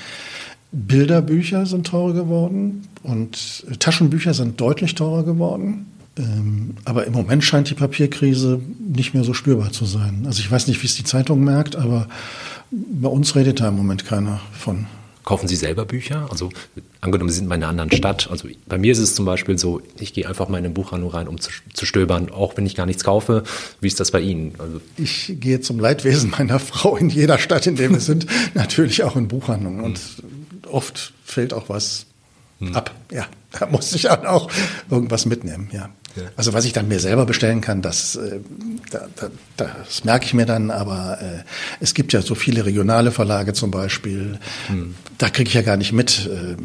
Bilderbücher 0.72 1.66
sind 1.66 1.88
teurer 1.88 2.14
geworden 2.14 2.88
und 3.02 3.66
Taschenbücher 3.80 4.36
sind 4.36 4.62
deutlich 4.62 4.94
teurer 4.94 5.24
geworden. 5.24 5.88
Ähm, 6.20 6.76
aber 6.86 7.08
im 7.08 7.14
Moment 7.14 7.44
scheint 7.44 7.72
die 7.72 7.74
Papierkrise 7.74 8.62
nicht 8.80 9.16
mehr 9.16 9.24
so 9.24 9.34
spürbar 9.34 9.72
zu 9.72 9.86
sein. 9.86 10.26
Also 10.28 10.42
ich 10.42 10.52
weiß 10.52 10.68
nicht, 10.68 10.84
wie 10.84 10.88
es 10.88 10.96
die 10.96 11.04
Zeitung 11.04 11.44
merkt, 11.44 11.76
aber 11.76 12.08
bei 12.70 13.10
uns 13.10 13.36
redet 13.36 13.60
da 13.60 13.70
im 13.70 13.76
Moment 13.76 14.06
keiner 14.06 14.40
von. 14.52 14.86
Kaufen 15.28 15.50
Sie 15.50 15.58
selber 15.58 15.84
Bücher? 15.84 16.26
Also 16.32 16.52
angenommen, 17.02 17.30
Sie 17.30 17.36
sind 17.36 17.48
in 17.48 17.52
einer 17.52 17.68
anderen 17.68 17.92
Stadt. 17.92 18.30
Also 18.32 18.48
bei 18.66 18.78
mir 18.78 18.94
ist 18.94 19.00
es 19.00 19.14
zum 19.14 19.26
Beispiel 19.26 19.58
so, 19.58 19.82
ich 20.00 20.14
gehe 20.14 20.26
einfach 20.26 20.48
mal 20.48 20.58
in 20.58 20.64
eine 20.64 20.74
Buchhandlung 20.74 21.12
rein, 21.12 21.28
um 21.28 21.38
zu, 21.38 21.52
zu 21.74 21.86
stöbern, 21.86 22.32
auch 22.32 22.56
wenn 22.56 22.66
ich 22.66 22.76
gar 22.76 22.86
nichts 22.86 23.04
kaufe. 23.04 23.44
Wie 23.82 23.88
ist 23.88 24.00
das 24.00 24.12
bei 24.12 24.22
Ihnen? 24.22 24.54
Also 24.58 24.80
ich 24.96 25.36
gehe 25.42 25.60
zum 25.60 25.82
Leidwesen 25.82 26.30
meiner 26.30 26.60
Frau 26.62 26.96
in 26.96 27.10
jeder 27.10 27.40
Stadt, 27.40 27.68
in 27.68 27.76
der 27.76 27.90
wir 27.90 28.00
sind, 28.00 28.26
natürlich 28.54 29.04
auch 29.04 29.18
in 29.18 29.28
Buchhandlungen. 29.28 29.82
Und 29.82 30.00
oft 30.72 31.12
fällt 31.26 31.54
auch 31.54 31.68
was 31.68 32.06
hm. 32.60 32.74
ab. 32.74 32.96
Ja, 33.12 33.28
da 33.52 33.66
muss 33.66 33.92
ich 33.92 34.10
auch 34.10 34.50
irgendwas 34.90 35.26
mitnehmen. 35.26 35.70
Ja. 35.74 35.90
Also 36.36 36.54
was 36.54 36.66
ich 36.66 36.74
dann 36.74 36.88
mir 36.88 37.00
selber 37.00 37.26
bestellen 37.26 37.62
kann, 37.62 37.82
das, 37.82 38.16
äh, 38.16 38.40
da, 38.92 39.08
da, 39.16 39.30
das 39.58 40.04
merke 40.04 40.26
ich 40.26 40.34
mir 40.34 40.46
dann, 40.46 40.72
aber 40.72 41.20
äh, 41.22 41.44
es 41.80 41.94
gibt 41.94 42.14
ja 42.14 42.22
so 42.22 42.36
viele 42.36 42.66
regionale 42.66 43.12
Verlage 43.12 43.54
zum 43.54 43.72
Beispiel, 43.72 44.40
hm. 44.68 44.96
da 45.18 45.30
kriege 45.30 45.48
ich 45.48 45.54
ja 45.54 45.62
gar 45.62 45.78
nicht 45.78 45.94
mit, 45.94 46.28
äh, 46.28 46.56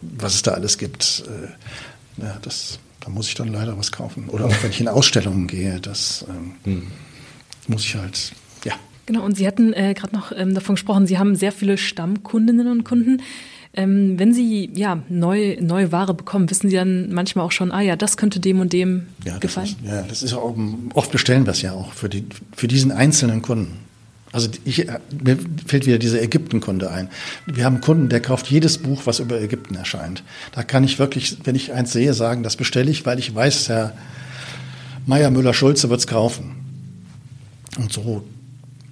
was 0.00 0.34
es 0.34 0.42
da 0.42 0.52
alles 0.52 0.78
gibt. 0.78 1.24
Äh, 1.26 2.22
ja, 2.22 2.36
das, 2.42 2.78
da 3.00 3.10
muss 3.10 3.28
ich 3.28 3.34
dann 3.34 3.48
leider 3.48 3.76
was 3.76 3.92
kaufen. 3.92 4.28
Oder 4.28 4.46
auch 4.46 4.62
wenn 4.62 4.70
ich 4.70 4.80
in 4.80 4.88
Ausstellungen 4.88 5.46
gehe, 5.46 5.80
das 5.80 6.24
ähm, 6.28 6.52
hm. 6.64 6.86
muss 7.66 7.84
ich 7.84 7.94
halt, 7.96 8.32
ja. 8.64 8.74
Genau, 9.06 9.22
und 9.22 9.36
Sie 9.36 9.46
hatten 9.46 9.72
äh, 9.74 9.94
gerade 9.94 10.14
noch 10.14 10.32
ähm, 10.34 10.54
davon 10.54 10.76
gesprochen, 10.76 11.06
Sie 11.06 11.18
haben 11.18 11.36
sehr 11.36 11.52
viele 11.52 11.76
Stammkundinnen 11.76 12.68
und 12.68 12.84
Kunden. 12.84 13.22
Ähm, 13.76 14.18
wenn 14.18 14.32
Sie 14.32 14.70
ja 14.74 15.02
neu, 15.08 15.56
neue 15.60 15.90
Ware 15.90 16.14
bekommen, 16.14 16.48
wissen 16.48 16.70
Sie 16.70 16.76
dann 16.76 17.12
manchmal 17.12 17.44
auch 17.44 17.52
schon, 17.52 17.72
ah 17.72 17.80
ja, 17.80 17.96
das 17.96 18.16
könnte 18.16 18.38
dem 18.40 18.60
und 18.60 18.72
dem 18.72 19.06
ja, 19.24 19.38
gefallen? 19.38 19.66
Ist, 19.66 19.76
ja, 19.84 20.02
das 20.02 20.22
ist 20.22 20.32
auch, 20.32 20.56
oft 20.94 21.10
bestellen 21.10 21.44
wir 21.46 21.52
es 21.52 21.62
ja 21.62 21.72
auch 21.72 21.92
für, 21.92 22.08
die, 22.08 22.24
für 22.56 22.68
diesen 22.68 22.92
einzelnen 22.92 23.42
Kunden. 23.42 23.78
Also 24.34 24.48
ich, 24.64 24.86
mir 25.22 25.38
fällt 25.64 25.86
wieder 25.86 25.98
dieser 25.98 26.20
Ägyptenkunde 26.20 26.90
ein. 26.90 27.08
Wir 27.46 27.64
haben 27.64 27.74
einen 27.74 27.82
Kunden, 27.82 28.08
der 28.08 28.20
kauft 28.20 28.48
jedes 28.48 28.78
Buch, 28.78 29.02
was 29.04 29.20
über 29.20 29.40
Ägypten 29.40 29.76
erscheint. 29.76 30.24
Da 30.52 30.64
kann 30.64 30.82
ich 30.82 30.98
wirklich, 30.98 31.38
wenn 31.44 31.54
ich 31.54 31.72
eins 31.72 31.92
sehe, 31.92 32.14
sagen, 32.14 32.42
das 32.42 32.56
bestelle 32.56 32.90
ich, 32.90 33.06
weil 33.06 33.20
ich 33.20 33.32
weiß, 33.32 33.68
Herr 33.68 33.92
Meier 35.06 35.30
Müller-Schulze 35.30 35.88
wird 35.88 36.00
es 36.00 36.08
kaufen. 36.08 36.56
Und 37.78 37.92
so, 37.92 38.24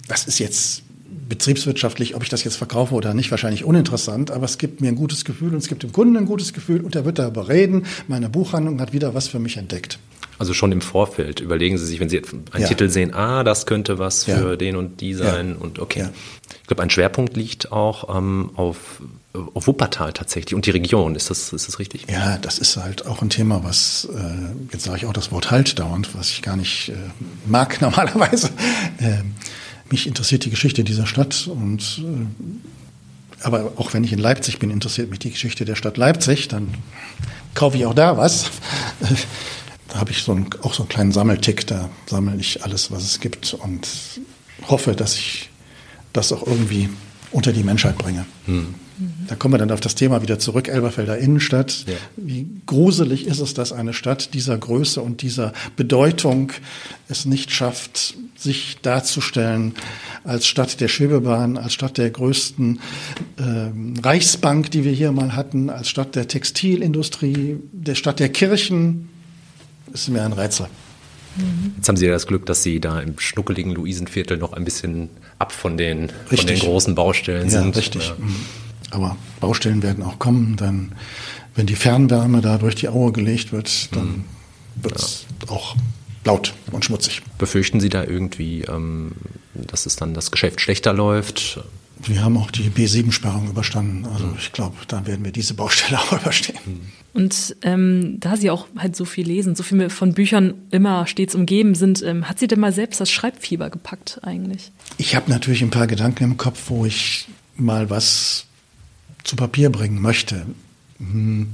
das 0.06 0.26
ist 0.26 0.38
jetzt 0.38 0.82
betriebswirtschaftlich, 1.29 2.14
ob 2.14 2.22
ich 2.22 2.29
das 2.29 2.44
jetzt 2.44 2.57
verkaufe 2.57 2.94
oder 2.94 3.14
nicht, 3.14 3.31
wahrscheinlich 3.31 3.64
uninteressant, 3.64 4.31
aber 4.31 4.44
es 4.44 4.59
gibt 4.59 4.81
mir 4.81 4.88
ein 4.88 4.96
gutes 4.96 5.25
Gefühl 5.25 5.53
und 5.53 5.59
es 5.59 5.68
gibt 5.68 5.83
dem 5.83 5.92
Kunden 5.92 6.16
ein 6.16 6.27
gutes 6.27 6.53
Gefühl 6.53 6.81
und 6.81 6.94
er 6.94 7.05
wird 7.05 7.18
darüber 7.18 7.48
reden. 7.48 7.87
Meine 8.09 8.29
Buchhandlung 8.29 8.81
hat 8.81 8.92
wieder 8.92 9.14
was 9.14 9.29
für 9.29 9.38
mich 9.38 9.57
entdeckt. 9.57 9.98
Also 10.38 10.55
schon 10.55 10.72
im 10.72 10.81
Vorfeld 10.81 11.40
überlegen 11.40 11.79
Sie 11.79 11.87
sich, 11.87 12.01
wenn 12.01 12.09
Sie 12.09 12.20
einen 12.51 12.62
ja. 12.62 12.68
Titel 12.68 12.88
sehen, 12.88 13.14
ah, 13.14 13.44
das 13.44 13.66
könnte 13.66 13.98
was 13.98 14.25
für 14.25 14.51
ja. 14.51 14.57
den 14.57 14.77
und 14.77 15.01
die 15.01 15.14
sein 15.14 15.51
ja. 15.51 15.57
und 15.57 15.79
okay. 15.79 16.09
Ich 16.62 16.66
glaube, 16.66 16.83
ein 16.83 16.90
Schwerpunkt 16.90 17.37
liegt 17.37 17.70
auch 17.70 18.16
ähm, 18.16 18.51
auf, 18.57 19.03
auf 19.55 19.66
Wuppertal 19.66 20.12
tatsächlich 20.12 20.55
und 20.55 20.66
die 20.66 20.70
Region. 20.70 21.14
Ist 21.14 21.31
das, 21.31 21.53
ist 21.53 21.68
das 21.68 21.79
richtig? 21.79 22.07
Ja, 22.11 22.38
das 22.38 22.59
ist 22.59 22.77
halt 22.77 23.07
auch 23.07 23.22
ein 23.22 23.31
Thema, 23.31 23.62
was, 23.62 24.09
äh, 24.12 24.72
jetzt 24.72 24.85
sage 24.85 24.98
ich 24.98 25.07
auch 25.07 25.12
das 25.12 25.31
Wort 25.31 25.51
halt 25.51 25.79
dauernd, 25.79 26.14
was 26.14 26.31
ich 26.31 26.42
gar 26.42 26.57
nicht 26.57 26.88
äh, 26.88 26.94
mag 27.46 27.81
normalerweise. 27.81 28.48
Äh, 28.98 29.22
mich 29.92 30.07
interessiert 30.07 30.44
die 30.44 30.50
Geschichte 30.50 30.85
dieser 30.85 31.07
Stadt 31.07 31.46
und 31.46 32.02
äh, 32.02 33.44
aber 33.44 33.72
auch 33.76 33.92
wenn 33.92 34.05
ich 34.05 34.12
in 34.12 34.18
Leipzig 34.18 34.59
bin, 34.59 34.70
interessiert 34.70 35.11
mich 35.11 35.18
die 35.18 35.31
Geschichte 35.31 35.64
der 35.64 35.74
Stadt 35.74 35.96
Leipzig, 35.96 36.48
dann 36.48 36.74
kaufe 37.55 37.76
ich 37.76 37.87
auch 37.87 37.94
da 37.94 38.16
was. 38.16 38.50
Da 39.88 39.98
habe 39.98 40.11
ich 40.11 40.22
so 40.22 40.33
einen, 40.33 40.48
auch 40.62 40.72
so 40.72 40.85
einen 40.85 40.88
kleinen 40.88 41.12
Sammeltick, 41.12 41.66
da 41.66 41.90
sammle 42.07 42.40
ich 42.40 42.64
alles, 42.64 42.90
was 42.90 43.02
es 43.02 43.20
gibt 43.20 43.52
und 43.52 43.87
hoffe, 44.66 44.96
dass 44.96 45.16
ich 45.16 45.50
das 46.14 46.33
auch 46.33 46.46
irgendwie 46.46 46.88
unter 47.32 47.52
die 47.52 47.64
Menschheit 47.64 47.98
bringe. 47.98 48.26
Hm. 48.46 48.74
Da 49.26 49.34
kommen 49.34 49.54
wir 49.54 49.58
dann 49.58 49.70
auf 49.70 49.80
das 49.80 49.94
Thema 49.94 50.22
wieder 50.22 50.38
zurück, 50.38 50.68
Elberfelder 50.68 51.18
Innenstadt. 51.18 51.84
Ja. 51.86 51.94
Wie 52.16 52.46
gruselig 52.66 53.26
ist 53.26 53.40
es, 53.40 53.54
dass 53.54 53.72
eine 53.72 53.94
Stadt 53.94 54.34
dieser 54.34 54.56
Größe 54.56 55.00
und 55.00 55.22
dieser 55.22 55.52
Bedeutung 55.76 56.52
es 57.08 57.24
nicht 57.24 57.50
schafft, 57.50 58.14
sich 58.36 58.78
darzustellen 58.82 59.74
als 60.24 60.46
Stadt 60.46 60.80
der 60.80 60.88
Schwebebahn, 60.88 61.56
als 61.56 61.72
Stadt 61.72 61.98
der 61.98 62.10
größten 62.10 62.80
äh, 63.38 64.02
Reichsbank, 64.02 64.70
die 64.70 64.84
wir 64.84 64.92
hier 64.92 65.12
mal 65.12 65.34
hatten, 65.34 65.70
als 65.70 65.88
Stadt 65.88 66.12
Textilindustrie, 66.12 67.58
der 67.72 67.94
Stadt 67.94 68.20
der 68.20 68.28
Kirchen. 68.28 69.08
Das 69.90 70.02
ist 70.02 70.08
mir 70.08 70.22
ein 70.22 70.32
Rätsel. 70.32 70.66
Jetzt 71.76 71.88
haben 71.88 71.96
Sie 71.96 72.06
ja 72.06 72.12
das 72.12 72.26
Glück, 72.26 72.46
dass 72.46 72.62
Sie 72.62 72.80
da 72.80 73.00
im 73.00 73.18
schnuckeligen 73.18 73.72
Luisenviertel 73.72 74.36
noch 74.36 74.52
ein 74.52 74.64
bisschen 74.64 75.10
ab 75.38 75.52
von 75.52 75.76
den, 75.76 76.10
von 76.26 76.46
den 76.46 76.58
großen 76.58 76.94
Baustellen 76.94 77.50
ja, 77.50 77.62
sind. 77.62 77.76
Richtig. 77.76 78.08
Ja. 78.08 78.14
Mhm. 78.18 78.36
Aber 78.90 79.16
Baustellen 79.40 79.82
werden 79.82 80.04
auch 80.04 80.18
kommen. 80.18 80.56
Dann, 80.56 80.92
wenn 81.54 81.66
die 81.66 81.76
Fernwärme 81.76 82.40
da 82.40 82.58
durch 82.58 82.74
die 82.74 82.88
Aue 82.88 83.12
gelegt 83.12 83.52
wird, 83.52 83.94
dann 83.94 84.06
mhm. 84.06 84.24
wird 84.82 84.96
es 84.96 85.26
ja. 85.44 85.50
auch 85.50 85.76
laut 86.24 86.54
und 86.70 86.84
schmutzig. 86.84 87.22
Befürchten 87.38 87.80
Sie 87.80 87.88
da 87.88 88.04
irgendwie, 88.04 88.62
ähm, 88.62 89.12
dass 89.54 89.86
es 89.86 89.96
dann 89.96 90.14
das 90.14 90.30
Geschäft 90.30 90.60
schlechter 90.60 90.92
läuft? 90.92 91.60
Wir 91.98 92.24
haben 92.24 92.37
auch 92.37 92.50
die 92.50 92.70
B7-Sperrung 92.70 93.48
überstanden. 93.48 94.07
Also 94.07 94.35
ich 94.38 94.52
glaube, 94.52 94.76
dann 94.88 95.07
werden 95.07 95.24
wir 95.24 95.33
diese 95.33 95.55
Baustelle 95.55 95.98
auch 96.00 96.12
überstehen. 96.12 96.59
Und 97.14 97.57
ähm, 97.62 98.18
da 98.20 98.37
Sie 98.37 98.50
auch 98.50 98.66
halt 98.76 98.96
so 98.96 99.05
viel 99.05 99.26
lesen, 99.26 99.55
so 99.55 99.62
viel 99.62 99.90
von 99.90 100.14
Büchern 100.14 100.55
immer 100.70 101.07
stets 101.07 101.35
umgeben 101.35 101.74
sind, 101.74 102.02
ähm, 102.02 102.28
hat 102.28 102.38
Sie 102.38 102.48
denn 102.48 102.61
mal 102.61 102.72
selbst 102.72 103.00
das 103.00 103.11
Schreibfieber 103.11 103.70
gepackt 103.70 104.20
eigentlich? 104.22 104.72
Ich 104.96 105.14
habe 105.14 105.31
natürlich 105.31 105.62
ein 105.62 105.70
paar 105.70 105.87
Gedanken 105.87 106.24
im 106.24 106.37
Kopf, 106.38 106.64
wo 106.68 106.87
ich 106.87 107.28
mal 107.57 107.90
was 107.90 108.46
zu 109.24 109.37
Papier 109.37 109.70
bringen 109.70 110.00
möchte. 110.00 110.46
Hm. 110.98 111.48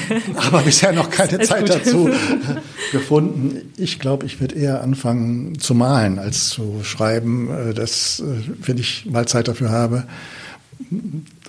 Aber 0.36 0.62
bisher 0.62 0.92
noch 0.92 1.10
keine 1.10 1.40
Zeit 1.40 1.60
gut. 1.60 1.70
dazu 1.70 2.10
gefunden. 2.92 3.72
Ich 3.76 3.98
glaube, 3.98 4.26
ich 4.26 4.40
werde 4.40 4.54
eher 4.54 4.82
anfangen 4.82 5.58
zu 5.58 5.74
malen 5.74 6.18
als 6.18 6.48
zu 6.48 6.80
schreiben. 6.82 7.50
Äh, 7.50 7.74
das, 7.74 8.20
äh, 8.20 8.42
wenn 8.62 8.78
ich 8.78 9.06
mal 9.06 9.26
Zeit 9.26 9.48
dafür 9.48 9.70
habe. 9.70 10.04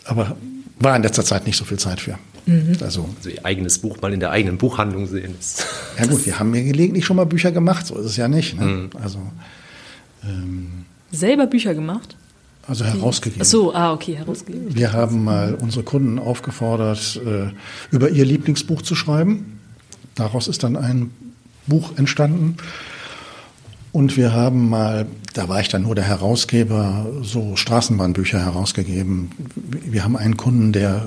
Aber 0.05 0.37
war 0.79 0.95
in 0.95 1.03
letzter 1.03 1.23
Zeit 1.23 1.47
nicht 1.47 1.57
so 1.57 1.65
viel 1.65 1.79
Zeit 1.79 2.01
für. 2.01 2.17
Mhm. 2.45 2.77
Also, 2.81 3.09
also 3.17 3.29
Ihr 3.29 3.45
eigenes 3.45 3.79
Buch 3.79 4.01
mal 4.01 4.13
in 4.13 4.19
der 4.19 4.31
eigenen 4.31 4.57
Buchhandlung 4.57 5.07
sehen. 5.07 5.35
ja 5.97 6.05
gut, 6.05 6.25
wir 6.25 6.39
haben 6.39 6.51
mir 6.51 6.63
gelegentlich 6.63 7.05
schon 7.05 7.15
mal 7.15 7.25
Bücher 7.25 7.51
gemacht, 7.51 7.87
so 7.87 7.97
ist 7.97 8.05
es 8.05 8.17
ja 8.17 8.27
nicht. 8.27 8.59
Ne? 8.59 8.65
Mhm. 8.65 8.89
Also 9.01 9.19
ähm, 10.23 10.85
selber 11.11 11.47
Bücher 11.47 11.73
gemacht? 11.73 12.15
Also 12.65 12.85
herausgegeben. 12.85 13.41
Ach 13.41 13.49
so, 13.49 13.73
ah, 13.73 13.91
okay, 13.91 14.15
herausgegeben. 14.15 14.73
Wir 14.73 14.93
haben 14.93 15.23
mal 15.23 15.55
unsere 15.55 15.83
Kunden 15.83 16.17
aufgefordert, 16.17 17.19
äh, 17.25 17.51
über 17.91 18.09
ihr 18.09 18.25
Lieblingsbuch 18.25 18.81
zu 18.81 18.95
schreiben. 18.95 19.59
Daraus 20.15 20.47
ist 20.47 20.63
dann 20.63 20.77
ein 20.77 21.11
Buch 21.67 21.97
entstanden. 21.97 22.57
Und 23.91 24.17
wir 24.17 24.33
haben 24.33 24.69
mal, 24.69 25.05
da 25.33 25.49
war 25.49 25.59
ich 25.59 25.67
dann 25.67 25.83
nur 25.83 25.93
der 25.93 26.05
Herausgeber, 26.05 27.05
so 27.21 27.55
Straßenbahnbücher 27.55 28.39
herausgegeben. 28.39 29.29
Wir 29.55 30.03
haben 30.03 30.17
einen 30.17 30.35
Kunden, 30.35 30.71
der 30.71 31.05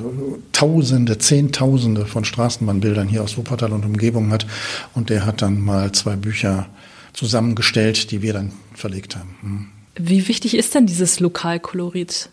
Tausende, 0.53 1.19
Zehntausende 1.19 2.07
von 2.07 2.25
Straßenbahnbildern 2.25 3.09
hier 3.09 3.25
aus 3.25 3.37
Wuppertal 3.37 3.73
und 3.73 3.85
Umgebung 3.85 4.31
hat. 4.31 4.47
Und 4.95 5.11
der 5.11 5.27
hat 5.27 5.43
dann 5.43 5.61
mal 5.61 5.91
zwei 5.93 6.17
Bücher 6.17 6.67
zusammengestellt, 7.13 8.11
die 8.11 8.23
wir 8.23 8.35
dann 8.35 8.53
verlegt 8.75 9.17
haben. 9.17 9.73
Wie 9.97 10.29
wichtig 10.29 10.57
ist 10.57 10.75
denn 10.75 10.87
dieses 10.87 11.21
Lokalkolorit 11.21 12.29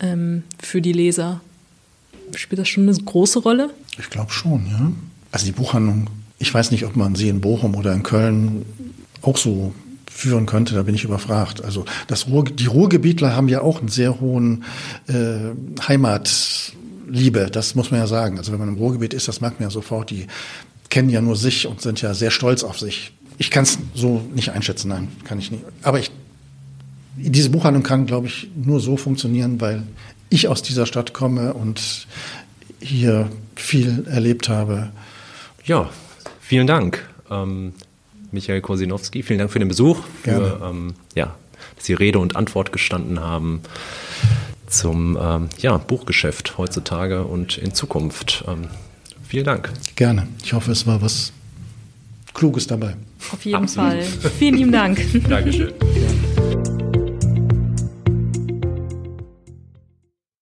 ähm, 0.00 0.42
für 0.60 0.82
die 0.82 0.92
Leser? 0.92 1.40
Spielt 2.34 2.58
das 2.58 2.68
schon 2.68 2.88
eine 2.88 2.98
große 2.98 3.38
Rolle? 3.38 3.70
Ich 3.98 4.10
glaube 4.10 4.32
schon, 4.32 4.66
ja. 4.66 4.92
Also 5.30 5.46
die 5.46 5.52
Buchhandlung, 5.52 6.10
ich 6.38 6.52
weiß 6.52 6.72
nicht, 6.72 6.84
ob 6.84 6.96
man 6.96 7.14
sie 7.14 7.28
in 7.28 7.40
Bochum 7.40 7.74
oder 7.76 7.92
in 7.92 8.02
Köln 8.02 8.66
auch 9.22 9.36
so 9.36 9.72
führen 10.10 10.46
könnte, 10.46 10.74
da 10.74 10.82
bin 10.82 10.94
ich 10.94 11.04
überfragt. 11.04 11.62
Also 11.62 11.84
das 12.08 12.26
Ruhr, 12.26 12.44
die 12.44 12.66
Ruhrgebietler 12.66 13.36
haben 13.36 13.48
ja 13.48 13.60
auch 13.60 13.80
einen 13.80 13.88
sehr 13.88 14.18
hohen 14.18 14.64
äh, 15.06 15.52
Heimatliebe, 15.86 17.50
das 17.52 17.74
muss 17.74 17.90
man 17.90 18.00
ja 18.00 18.06
sagen. 18.06 18.38
Also 18.38 18.50
wenn 18.50 18.58
man 18.58 18.68
im 18.68 18.76
Ruhrgebiet 18.76 19.14
ist, 19.14 19.28
das 19.28 19.40
merkt 19.40 19.60
man 19.60 19.68
ja 19.68 19.70
sofort, 19.70 20.10
die 20.10 20.26
kennen 20.88 21.10
ja 21.10 21.20
nur 21.20 21.36
sich 21.36 21.66
und 21.66 21.82
sind 21.82 22.00
ja 22.00 22.14
sehr 22.14 22.30
stolz 22.30 22.64
auf 22.64 22.78
sich. 22.78 23.12
Ich 23.38 23.50
kann 23.50 23.64
es 23.64 23.78
so 23.94 24.22
nicht 24.34 24.50
einschätzen, 24.50 24.88
nein, 24.88 25.08
kann 25.24 25.38
ich 25.38 25.50
nicht. 25.50 25.62
Aber 25.82 26.00
ich 26.00 26.10
diese 27.16 27.50
Buchhandlung 27.50 27.82
kann, 27.82 28.06
glaube 28.06 28.26
ich, 28.26 28.48
nur 28.54 28.80
so 28.80 28.96
funktionieren, 28.96 29.60
weil 29.60 29.82
ich 30.28 30.48
aus 30.48 30.62
dieser 30.62 30.86
Stadt 30.86 31.12
komme 31.12 31.54
und 31.54 32.06
hier 32.80 33.30
viel 33.54 34.06
erlebt 34.08 34.48
habe. 34.48 34.90
Ja, 35.64 35.90
vielen 36.40 36.66
Dank, 36.66 37.08
ähm, 37.30 37.72
Michael 38.32 38.60
Kosinowski. 38.60 39.22
Vielen 39.22 39.38
Dank 39.38 39.50
für 39.50 39.58
den 39.58 39.68
Besuch, 39.68 40.00
für, 40.22 40.60
ähm, 40.62 40.94
ja, 41.14 41.34
dass 41.74 41.86
Sie 41.86 41.94
Rede 41.94 42.18
und 42.18 42.36
Antwort 42.36 42.72
gestanden 42.72 43.20
haben 43.20 43.62
zum 44.66 45.16
ähm, 45.20 45.48
ja, 45.58 45.76
Buchgeschäft 45.78 46.58
heutzutage 46.58 47.24
und 47.24 47.56
in 47.58 47.72
Zukunft. 47.72 48.44
Ähm, 48.46 48.68
vielen 49.26 49.44
Dank. 49.44 49.72
Gerne. 49.94 50.26
Ich 50.42 50.52
hoffe, 50.52 50.72
es 50.72 50.86
war 50.86 51.00
was 51.02 51.32
Kluges 52.34 52.66
dabei. 52.66 52.96
Auf 53.32 53.44
jeden 53.44 53.56
Absolut. 53.56 53.92
Fall. 53.92 54.30
Vielen 54.38 54.56
lieben 54.56 54.72
Dank. 54.72 55.00
Dankeschön. 55.28 55.72